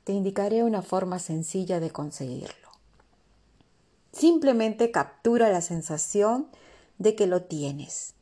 Te 0.09 0.14
indicaré 0.14 0.64
una 0.64 0.81
forma 0.81 1.18
sencilla 1.18 1.81
de 1.81 1.90
conseguirlo. 1.90 2.71
Simplemente 4.11 4.90
captura 4.90 5.51
la 5.51 5.61
sensación 5.61 6.49
de 6.97 7.14
que 7.14 7.27
lo 7.27 7.42
tienes 7.42 8.14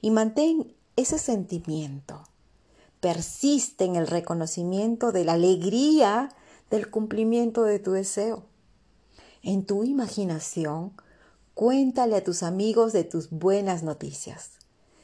y 0.00 0.10
mantén 0.10 0.74
ese 0.96 1.16
sentimiento. 1.16 2.24
Persiste 2.98 3.84
en 3.84 3.94
el 3.94 4.08
reconocimiento 4.08 5.12
de 5.12 5.24
la 5.24 5.34
alegría 5.34 6.34
del 6.70 6.90
cumplimiento 6.90 7.62
de 7.62 7.78
tu 7.78 7.92
deseo. 7.92 8.42
En 9.44 9.64
tu 9.64 9.84
imaginación, 9.84 10.92
cuéntale 11.54 12.16
a 12.16 12.24
tus 12.24 12.42
amigos 12.42 12.92
de 12.92 13.04
tus 13.04 13.30
buenas 13.30 13.84
noticias. 13.84 14.58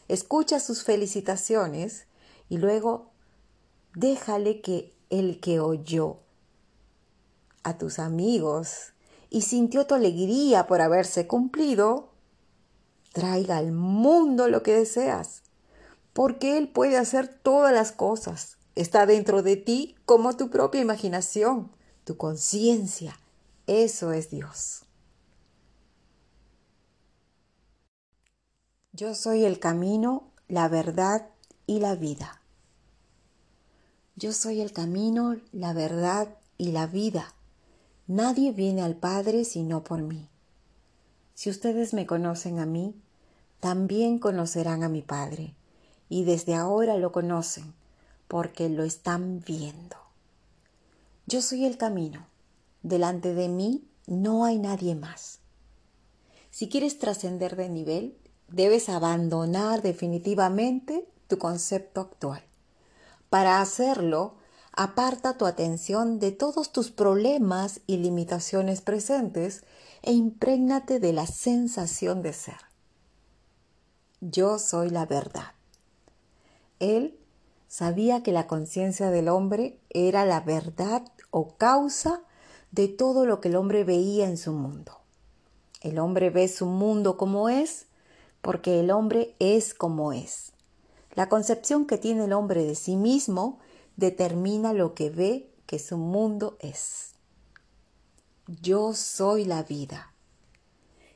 Escucha 0.09 0.59
sus 0.59 0.83
felicitaciones 0.83 2.09
y 2.49 2.59
luego 2.59 3.12
déjale 3.94 4.62
que 4.62 4.92
el 5.11 5.38
que 5.38 5.61
oyó 5.61 6.23
a 7.64 7.77
tus 7.77 7.98
amigos 7.98 8.92
y 9.31 9.42
sintió 9.42 9.87
tu 9.87 9.94
alegría 9.94 10.66
por 10.66 10.81
haberse 10.81 11.27
cumplido, 11.27 12.12
traiga 13.12 13.57
al 13.57 13.72
mundo 13.72 14.48
lo 14.48 14.62
que 14.62 14.74
deseas, 14.74 15.42
porque 16.12 16.57
Él 16.57 16.68
puede 16.68 16.96
hacer 16.96 17.27
todas 17.27 17.72
las 17.72 17.90
cosas 17.90 18.55
Está 18.74 19.07
dentro 19.07 19.42
de 19.42 19.57
ti 19.57 19.94
como 20.05 20.37
tu 20.37 20.50
propia 20.50 20.81
imaginación, 20.81 21.70
tu 22.03 22.16
conciencia. 22.16 23.18
Eso 23.66 24.12
es 24.12 24.31
Dios. 24.31 24.85
Yo 28.92 29.14
soy 29.14 29.44
el 29.44 29.61
camino, 29.61 30.33
la 30.48 30.68
verdad 30.68 31.29
y 31.66 31.79
la 31.81 31.94
vida. 31.94 32.40
Yo 34.16 34.33
soy 34.33 34.61
el 34.61 34.72
camino, 34.72 35.37
la 35.53 35.72
verdad 35.72 36.37
y 36.59 36.72
la 36.72 36.87
vida. 36.87 37.35
Nadie 38.07 38.53
viene 38.53 38.83
al 38.83 38.97
Padre 38.97 39.45
sino 39.45 39.83
por 39.83 40.03
mí. 40.03 40.29
Si 41.35 41.49
ustedes 41.51 41.95
me 41.95 42.07
conocen 42.07 42.59
a 42.59 42.67
mí, 42.67 42.95
también 43.61 44.19
conocerán 44.19 44.83
a 44.83 44.88
mi 44.88 45.01
Padre, 45.01 45.55
y 46.09 46.25
desde 46.25 46.55
ahora 46.55 46.97
lo 46.99 47.12
conocen 47.12 47.73
porque 48.29 48.69
lo 48.69 48.85
están 48.85 49.40
viendo. 49.40 49.97
Yo 51.27 51.40
soy 51.40 51.64
el 51.64 51.79
camino. 51.79 52.27
Delante 52.83 53.33
de 53.33 53.49
mí 53.49 53.88
no 54.07 54.45
hay 54.45 54.59
nadie 54.59 54.95
más. 54.95 55.38
Si 56.51 56.69
quieres 56.69 56.99
trascender 56.99 57.57
de 57.57 57.71
nivel, 57.71 58.19
debes 58.49 58.90
abandonar 58.90 59.81
definitivamente 59.81 61.09
tu 61.27 61.38
concepto 61.38 62.03
actual. 62.03 62.43
Para 63.31 63.61
hacerlo, 63.61 64.35
aparta 64.76 65.38
tu 65.38 65.46
atención 65.46 66.18
de 66.18 66.32
todos 66.32 66.72
tus 66.72 66.90
problemas 66.90 67.80
y 67.87 67.98
limitaciones 67.98 68.80
presentes 68.80 69.64
e 70.02 70.12
imprégnate 70.12 71.00
de 71.00 71.12
la 71.12 71.26
sensación 71.26 72.22
de 72.22 72.32
ser. 72.32 72.58
Yo 74.20 74.58
soy 74.58 74.90
la 74.90 75.06
verdad. 75.06 75.52
Él 76.80 77.16
sabía 77.68 78.22
que 78.22 78.32
la 78.32 78.46
conciencia 78.46 79.10
del 79.10 79.28
hombre 79.28 79.78
era 79.90 80.24
la 80.24 80.40
verdad 80.40 81.04
o 81.30 81.54
causa 81.56 82.22
de 82.72 82.88
todo 82.88 83.26
lo 83.26 83.40
que 83.40 83.48
el 83.48 83.56
hombre 83.56 83.84
veía 83.84 84.26
en 84.26 84.37
su 84.37 84.52
mundo. 84.52 84.98
El 85.80 85.98
hombre 85.98 86.30
ve 86.30 86.48
su 86.48 86.66
mundo 86.66 87.16
como 87.16 87.48
es 87.48 87.87
porque 88.40 88.80
el 88.80 88.90
hombre 88.90 89.37
es 89.38 89.72
como 89.72 90.12
es. 90.12 90.52
La 91.14 91.28
concepción 91.28 91.87
que 91.87 91.96
tiene 91.96 92.24
el 92.24 92.32
hombre 92.32 92.64
de 92.64 92.74
sí 92.74 92.96
mismo 92.96 93.60
determina 93.96 94.72
lo 94.72 94.94
que 94.94 95.11
ve 95.11 95.50
que 95.66 95.78
su 95.78 95.96
mundo 95.96 96.57
es. 96.61 97.12
Yo 98.46 98.94
soy 98.94 99.44
la 99.44 99.62
vida. 99.62 100.12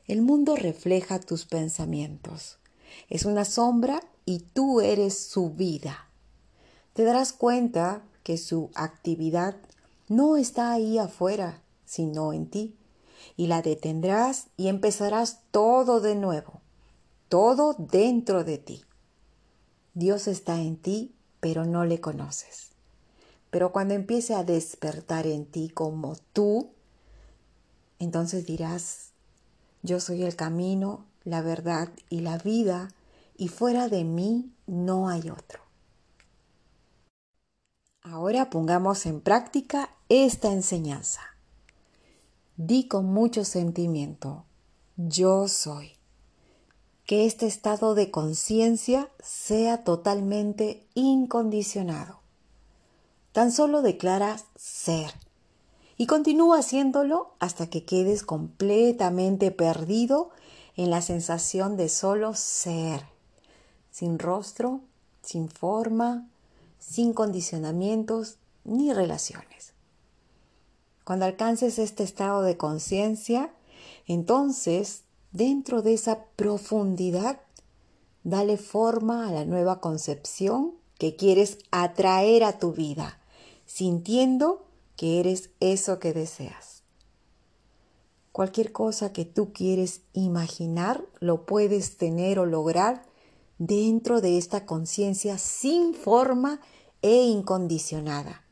El 0.05 0.21
mundo 0.21 0.55
refleja 0.55 1.19
tus 1.19 1.45
pensamientos. 1.45 2.57
Es 3.09 3.25
una 3.25 3.45
sombra 3.45 4.01
y 4.25 4.39
tú 4.39 4.81
eres 4.81 5.17
su 5.17 5.51
vida 5.51 6.09
te 6.99 7.05
darás 7.05 7.31
cuenta 7.31 8.03
que 8.23 8.37
su 8.37 8.71
actividad 8.75 9.55
no 10.09 10.35
está 10.35 10.73
ahí 10.73 10.97
afuera, 10.97 11.63
sino 11.85 12.33
en 12.33 12.49
ti, 12.49 12.77
y 13.37 13.47
la 13.47 13.61
detendrás 13.61 14.47
y 14.57 14.67
empezarás 14.67 15.43
todo 15.51 16.01
de 16.01 16.15
nuevo, 16.15 16.59
todo 17.29 17.73
dentro 17.77 18.43
de 18.43 18.57
ti. 18.57 18.83
Dios 19.93 20.27
está 20.27 20.59
en 20.59 20.75
ti, 20.75 21.15
pero 21.39 21.63
no 21.63 21.85
le 21.85 22.01
conoces. 22.01 22.68
Pero 23.49 23.71
cuando 23.71 23.93
empiece 23.93 24.35
a 24.35 24.43
despertar 24.43 25.25
en 25.27 25.45
ti 25.45 25.69
como 25.69 26.15
tú, 26.33 26.69
entonces 27.99 28.45
dirás, 28.45 29.11
yo 29.81 29.99
soy 29.99 30.23
el 30.23 30.35
camino, 30.35 31.05
la 31.23 31.41
verdad 31.41 31.89
y 32.09 32.21
la 32.21 32.37
vida, 32.37 32.89
y 33.37 33.47
fuera 33.47 33.87
de 33.87 34.03
mí 34.03 34.51
no 34.67 35.09
hay 35.09 35.29
otro. 35.29 35.61
Ahora 38.01 38.49
pongamos 38.49 39.05
en 39.05 39.21
práctica 39.21 39.89
esta 40.09 40.51
enseñanza. 40.51 41.21
Di 42.57 42.87
con 42.87 43.05
mucho 43.05 43.45
sentimiento, 43.45 44.45
yo 44.97 45.47
soy. 45.47 45.93
Que 47.05 47.25
este 47.25 47.47
estado 47.47 47.95
de 47.95 48.11
conciencia 48.11 49.09
sea 49.21 49.83
totalmente 49.83 50.85
incondicionado. 50.93 52.18
Tan 53.31 53.51
solo 53.51 53.81
declara 53.81 54.37
ser 54.55 55.11
y 55.97 56.07
continúa 56.07 56.59
haciéndolo 56.59 57.33
hasta 57.39 57.67
que 57.67 57.85
quedes 57.85 58.23
completamente 58.23 59.51
perdido 59.51 60.29
en 60.75 60.89
la 60.89 61.01
sensación 61.01 61.77
de 61.77 61.89
solo 61.89 62.33
ser, 62.33 63.01
sin 63.91 64.17
rostro, 64.17 64.81
sin 65.21 65.49
forma, 65.49 66.29
sin 66.79 67.13
condicionamientos 67.13 68.37
ni 68.63 68.93
relaciones. 68.93 69.73
Cuando 71.03 71.25
alcances 71.25 71.79
este 71.79 72.03
estado 72.03 72.43
de 72.43 72.55
conciencia, 72.55 73.51
entonces, 74.07 75.03
dentro 75.31 75.81
de 75.81 75.93
esa 75.93 76.25
profundidad, 76.35 77.39
Dale 78.23 78.57
forma 78.57 79.27
a 79.27 79.31
la 79.31 79.45
nueva 79.45 79.79
concepción 79.79 80.73
que 80.99 81.15
quieres 81.15 81.57
atraer 81.71 82.43
a 82.43 82.59
tu 82.59 82.73
vida, 82.73 83.17
sintiendo 83.65 84.67
que 84.97 85.21
eres 85.21 85.49
eso 85.61 85.97
que 85.97 86.13
deseas. 86.13 86.83
Cualquier 88.33 88.73
cosa 88.73 89.11
que 89.13 89.25
tú 89.25 89.53
quieres 89.53 90.01
imaginar 90.13 91.03
lo 91.19 91.45
puedes 91.45 91.97
tener 91.97 92.37
o 92.37 92.45
lograr 92.45 93.05
dentro 93.57 94.19
de 94.19 94.37
esta 94.37 94.65
conciencia 94.65 95.37
sin 95.37 95.93
forma 95.93 96.59
e 97.01 97.23
incondicionada 97.23 98.43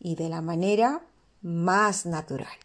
y 0.00 0.16
de 0.16 0.28
la 0.28 0.42
manera 0.42 1.06
más 1.42 2.06
natural. 2.06 2.58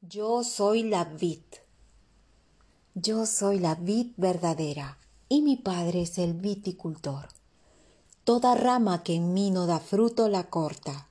Yo 0.00 0.44
soy 0.44 0.84
la 0.84 1.04
vid. 1.04 1.42
Yo 2.94 3.26
soy 3.26 3.58
la 3.58 3.74
vid 3.74 4.12
verdadera 4.16 4.96
y 5.28 5.42
mi 5.42 5.56
padre 5.56 6.02
es 6.02 6.18
el 6.18 6.34
viticultor. 6.34 7.28
Toda 8.24 8.54
rama 8.54 9.02
que 9.02 9.14
en 9.14 9.32
mí 9.34 9.50
no 9.50 9.66
da 9.66 9.80
fruto 9.80 10.28
la 10.28 10.44
corta, 10.50 11.08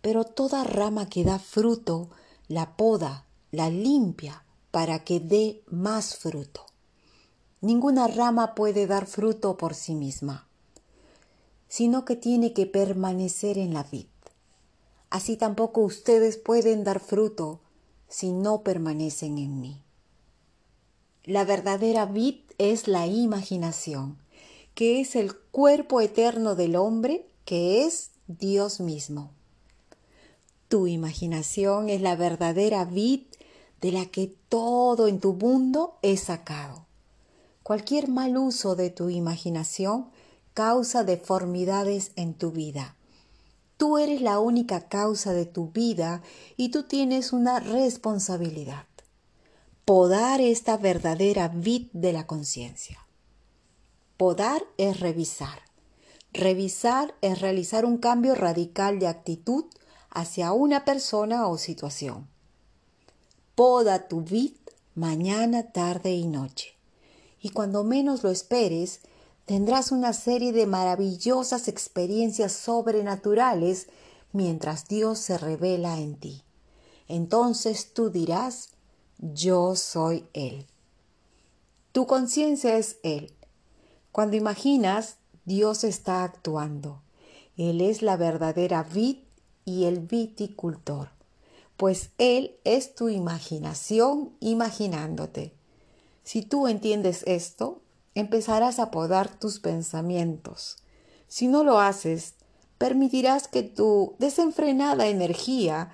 pero 0.00 0.24
toda 0.24 0.64
rama 0.64 1.08
que 1.08 1.24
da 1.24 1.38
fruto 1.38 2.10
la 2.48 2.76
poda, 2.76 3.26
la 3.50 3.70
limpia 3.70 4.44
para 4.70 5.04
que 5.04 5.20
dé 5.20 5.62
más 5.66 6.16
fruto. 6.16 6.66
Ninguna 7.60 8.08
rama 8.08 8.54
puede 8.54 8.86
dar 8.86 9.06
fruto 9.06 9.56
por 9.56 9.74
sí 9.74 9.94
misma, 9.94 10.46
sino 11.68 12.04
que 12.04 12.16
tiene 12.16 12.52
que 12.52 12.66
permanecer 12.66 13.56
en 13.56 13.72
la 13.72 13.84
vid. 13.84 14.06
Así 15.10 15.36
tampoco 15.36 15.80
ustedes 15.80 16.36
pueden 16.36 16.84
dar 16.84 17.00
fruto 17.00 17.60
si 18.08 18.32
no 18.32 18.62
permanecen 18.62 19.38
en 19.38 19.60
mí. 19.60 19.82
La 21.24 21.44
verdadera 21.44 22.04
vid 22.04 22.43
es 22.58 22.88
la 22.88 23.06
imaginación 23.06 24.18
que 24.74 25.00
es 25.00 25.14
el 25.14 25.34
cuerpo 25.36 26.00
eterno 26.00 26.56
del 26.56 26.76
hombre, 26.76 27.26
que 27.44 27.84
es 27.84 28.10
Dios 28.26 28.80
mismo. 28.80 29.30
Tu 30.68 30.88
imaginación 30.88 31.88
es 31.88 32.00
la 32.00 32.16
verdadera 32.16 32.84
vid 32.84 33.22
de 33.80 33.92
la 33.92 34.06
que 34.06 34.34
todo 34.48 35.06
en 35.06 35.20
tu 35.20 35.34
mundo 35.34 35.98
es 36.02 36.24
sacado. 36.24 36.86
Cualquier 37.62 38.08
mal 38.08 38.36
uso 38.36 38.74
de 38.74 38.90
tu 38.90 39.10
imaginación 39.10 40.10
causa 40.52 41.04
deformidades 41.04 42.12
en 42.16 42.34
tu 42.34 42.50
vida. 42.50 42.96
Tú 43.76 43.98
eres 43.98 44.20
la 44.22 44.38
única 44.40 44.88
causa 44.88 45.32
de 45.32 45.46
tu 45.46 45.70
vida 45.70 46.22
y 46.56 46.70
tú 46.70 46.84
tienes 46.84 47.32
una 47.32 47.60
responsabilidad. 47.60 48.86
Podar 49.84 50.40
esta 50.40 50.78
verdadera 50.78 51.48
vid 51.48 51.88
de 51.92 52.14
la 52.14 52.26
conciencia. 52.26 53.06
Podar 54.16 54.62
es 54.78 54.98
revisar. 54.98 55.60
Revisar 56.32 57.14
es 57.20 57.42
realizar 57.42 57.84
un 57.84 57.98
cambio 57.98 58.34
radical 58.34 58.98
de 58.98 59.08
actitud 59.08 59.66
hacia 60.08 60.54
una 60.54 60.86
persona 60.86 61.48
o 61.48 61.58
situación. 61.58 62.26
Poda 63.54 64.08
tu 64.08 64.22
vid 64.22 64.54
mañana, 64.94 65.70
tarde 65.70 66.14
y 66.14 66.28
noche. 66.28 66.78
Y 67.42 67.50
cuando 67.50 67.84
menos 67.84 68.22
lo 68.22 68.30
esperes, 68.30 69.00
tendrás 69.44 69.92
una 69.92 70.14
serie 70.14 70.54
de 70.54 70.64
maravillosas 70.64 71.68
experiencias 71.68 72.52
sobrenaturales 72.52 73.88
mientras 74.32 74.88
Dios 74.88 75.18
se 75.18 75.36
revela 75.36 75.98
en 76.00 76.14
ti. 76.16 76.42
Entonces 77.06 77.92
tú 77.92 78.08
dirás, 78.08 78.70
yo 79.32 79.74
soy 79.76 80.26
Él. 80.32 80.66
Tu 81.92 82.06
conciencia 82.06 82.76
es 82.76 82.98
Él 83.02 83.32
cuando 84.14 84.36
imaginas, 84.36 85.16
Dios 85.44 85.82
está 85.82 86.22
actuando. 86.22 87.02
Él 87.56 87.80
es 87.80 88.00
la 88.00 88.16
verdadera 88.16 88.84
vid 88.84 89.16
y 89.64 89.86
el 89.86 89.98
viticultor, 89.98 91.08
pues 91.76 92.10
Él 92.18 92.54
es 92.62 92.94
tu 92.94 93.08
imaginación 93.08 94.30
imaginándote. 94.38 95.52
Si 96.22 96.42
tú 96.42 96.68
entiendes 96.68 97.24
esto, 97.26 97.82
empezarás 98.14 98.78
a 98.78 98.92
podar 98.92 99.36
tus 99.36 99.58
pensamientos. 99.58 100.76
Si 101.26 101.48
no 101.48 101.64
lo 101.64 101.80
haces, 101.80 102.34
permitirás 102.78 103.48
que 103.48 103.64
tu 103.64 104.14
desenfrenada 104.20 105.08
energía 105.08 105.90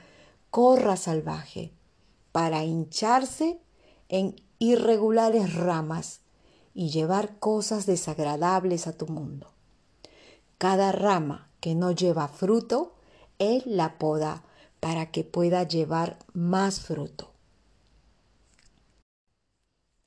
corra 0.51 0.99
salvaje 0.99 1.73
para 2.33 2.65
hincharse 2.65 3.61
en 4.09 4.37
irregulares 4.59 5.55
ramas 5.55 6.21
y 6.75 6.91
llevar 6.91 7.39
cosas 7.39 7.87
desagradables 7.87 8.87
a 8.87 8.93
tu 8.93 9.07
mundo. 9.07 9.53
Cada 10.59 10.93
rama 10.93 11.49
que 11.61 11.75
no 11.75 11.91
lleva 11.93 12.29
fruto, 12.29 12.95
Él 13.39 13.63
la 13.67 13.99
poda 13.99 14.45
para 14.81 15.11
que 15.11 15.25
pueda 15.25 15.63
llevar 15.65 16.19
más 16.33 16.81
fruto. 16.81 17.31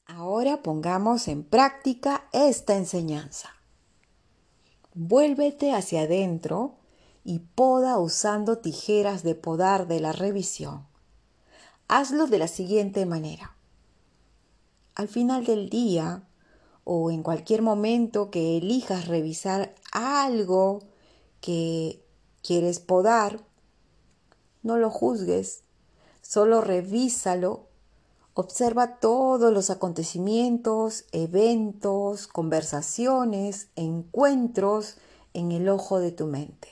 Ahora 0.05 0.61
pongamos 0.61 1.27
en 1.27 1.43
práctica 1.43 2.27
esta 2.33 2.75
enseñanza. 2.75 3.49
Vuélvete 4.93 5.73
hacia 5.73 6.01
adentro 6.01 6.75
y 7.23 7.39
poda 7.39 7.97
usando 7.97 8.59
tijeras 8.59 9.23
de 9.23 9.33
podar 9.33 9.87
de 9.87 9.99
la 9.99 10.11
revisión. 10.11 10.85
Hazlo 11.87 12.27
de 12.27 12.39
la 12.39 12.47
siguiente 12.47 13.05
manera. 13.05 13.55
Al 14.95 15.07
final 15.07 15.45
del 15.45 15.69
día, 15.69 16.23
o 16.83 17.11
en 17.11 17.23
cualquier 17.23 17.61
momento 17.61 18.31
que 18.31 18.57
elijas 18.57 19.07
revisar 19.07 19.75
algo 19.91 20.79
que 21.41 22.03
quieres 22.41 22.79
podar, 22.79 23.45
no 24.61 24.77
lo 24.77 24.89
juzgues, 24.89 25.63
solo 26.21 26.61
revísalo, 26.61 27.67
observa 28.33 28.99
todos 28.99 29.53
los 29.53 29.69
acontecimientos, 29.69 31.05
eventos, 31.11 32.27
conversaciones, 32.27 33.67
encuentros 33.75 34.97
en 35.33 35.51
el 35.51 35.69
ojo 35.69 35.99
de 35.99 36.11
tu 36.11 36.27
mente. 36.27 36.69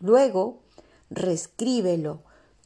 Luego, 0.00 0.60
reescríbelo, 1.10 2.22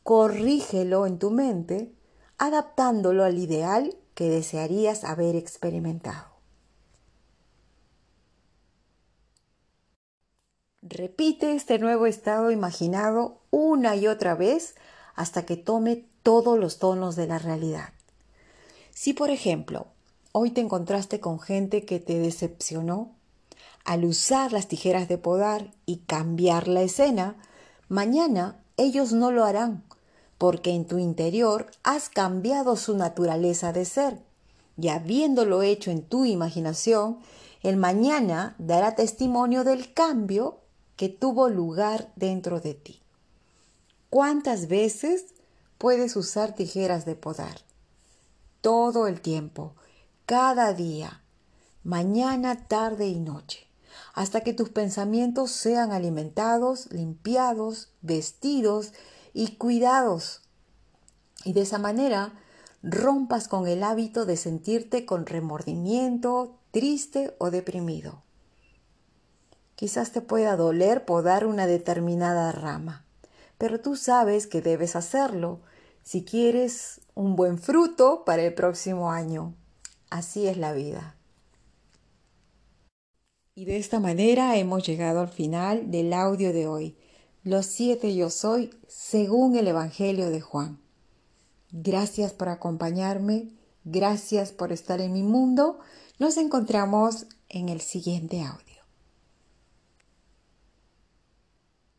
corrígelo 0.07 1.05
en 1.05 1.19
tu 1.19 1.33
mente, 1.33 1.93
adaptándolo 2.39 3.25
al 3.25 3.39
ideal 3.39 3.97
que 4.15 4.31
desearías 4.31 5.03
haber 5.03 5.35
experimentado. 5.35 6.29
Repite 10.81 11.57
este 11.57 11.81
nuevo 11.81 12.07
estado 12.07 12.53
imaginado 12.53 13.41
una 13.51 13.97
y 13.97 14.07
otra 14.07 14.37
vez 14.37 14.77
hasta 15.17 15.45
que 15.45 15.57
tome 15.57 16.05
todos 16.23 16.57
los 16.57 16.79
tonos 16.79 17.17
de 17.17 17.27
la 17.27 17.41
realidad. 17.41 17.89
Si, 18.93 19.13
por 19.13 19.31
ejemplo, 19.31 19.89
hoy 20.31 20.53
te 20.53 20.61
encontraste 20.61 21.19
con 21.19 21.41
gente 21.41 21.85
que 21.85 21.99
te 21.99 22.17
decepcionó, 22.21 23.11
al 23.85 24.05
usar 24.05 24.53
las 24.53 24.69
tijeras 24.69 25.09
de 25.09 25.19
podar 25.19 25.73
y 25.85 25.97
cambiar 26.07 26.69
la 26.69 26.83
escena, 26.83 27.35
mañana 27.89 28.63
ellos 28.77 29.13
no 29.13 29.33
lo 29.33 29.45
harán 29.45 29.83
porque 30.39 30.71
en 30.71 30.87
tu 30.87 30.99
interior 30.99 31.71
has 31.83 32.09
cambiado 32.09 32.77
su 32.77 32.97
naturaleza 32.97 33.73
de 33.73 33.85
ser, 33.85 34.19
y 34.79 34.89
habiéndolo 34.89 35.63
hecho 35.63 35.91
en 35.91 36.03
tu 36.03 36.25
imaginación, 36.25 37.19
el 37.63 37.77
mañana 37.77 38.55
dará 38.59 38.95
testimonio 38.95 39.65
del 39.65 39.93
cambio 39.93 40.61
que 40.97 41.09
tuvo 41.09 41.49
lugar 41.49 42.13
dentro 42.17 42.61
de 42.61 42.75
ti. 42.75 43.01
¿Cuántas 44.11 44.69
veces 44.69 45.27
puedes 45.79 46.17
usar 46.17 46.55
tijeras 46.55 47.05
de 47.05 47.17
podar? 47.17 47.61
Todo 48.61 49.07
el 49.07 49.21
tiempo, 49.21 49.75
cada 50.27 50.73
día, 50.75 51.23
mañana, 51.83 52.67
tarde 52.67 53.09
y 53.09 53.19
noche, 53.19 53.67
hasta 54.15 54.43
que 54.43 54.53
tus 54.53 54.69
pensamientos 54.69 55.51
sean 55.51 55.93
alimentados, 55.93 56.91
limpiados, 56.93 57.89
vestidos 58.03 58.93
y 59.37 59.57
cuidados. 59.57 60.41
Y 61.45 61.53
de 61.53 61.61
esa 61.61 61.79
manera 61.79 62.33
rompas 62.83 63.49
con 63.49 63.69
el 63.69 63.83
hábito 63.83 64.25
de 64.25 64.39
sentirte 64.39 65.05
con 65.05 65.27
remordimiento, 65.27 66.57
triste 66.71 67.35
o 67.37 67.51
deprimido. 67.51 68.23
Quizás 69.75 70.13
te 70.13 70.23
pueda 70.23 70.57
doler 70.57 71.05
podar 71.05 71.45
una 71.45 71.67
determinada 71.67 72.51
rama, 72.51 73.05
pero 73.59 73.79
tú 73.79 73.95
sabes 73.95 74.47
que 74.47 74.63
debes 74.63 74.97
hacerlo 74.97 75.61
si 76.03 76.25
quieres 76.25 77.03
un 77.15 77.37
buen 77.37 77.59
fruto 77.59 78.25
para 78.25 78.43
el 78.43 78.55
próximo 78.55 79.13
año. 79.13 79.55
Así 80.09 80.47
es 80.47 80.57
la 80.57 80.73
vida. 80.73 81.15
Y 83.55 83.67
de 83.67 83.77
esta 83.77 84.01
manera 84.01 84.57
hemos 84.57 84.87
llegado 84.87 85.21
al 85.21 85.29
final 85.29 85.91
del 85.91 86.15
audio 86.15 86.55
de 86.55 86.67
hoy 86.67 86.97
los 87.47 87.65
siete 87.65 88.15
yo 88.15 88.29
soy 88.29 88.75
según 88.89 89.57
el 89.57 89.69
Evangelio 89.69 90.29
de 90.29 90.43
Juan. 90.43 90.79
Gracias 91.71 92.33
por 92.33 92.51
acompañarme, 92.51 93.57
Gracias 93.89 94.51
por 94.51 94.73
estar 94.73 95.01
en 95.01 95.13
mi 95.13 95.23
mundo. 95.23 95.79
Nos 96.19 96.39
encontramos 96.39 97.27
en 97.49 97.69
el 97.69 97.81
siguiente 97.81 98.43
audio. 98.43 98.76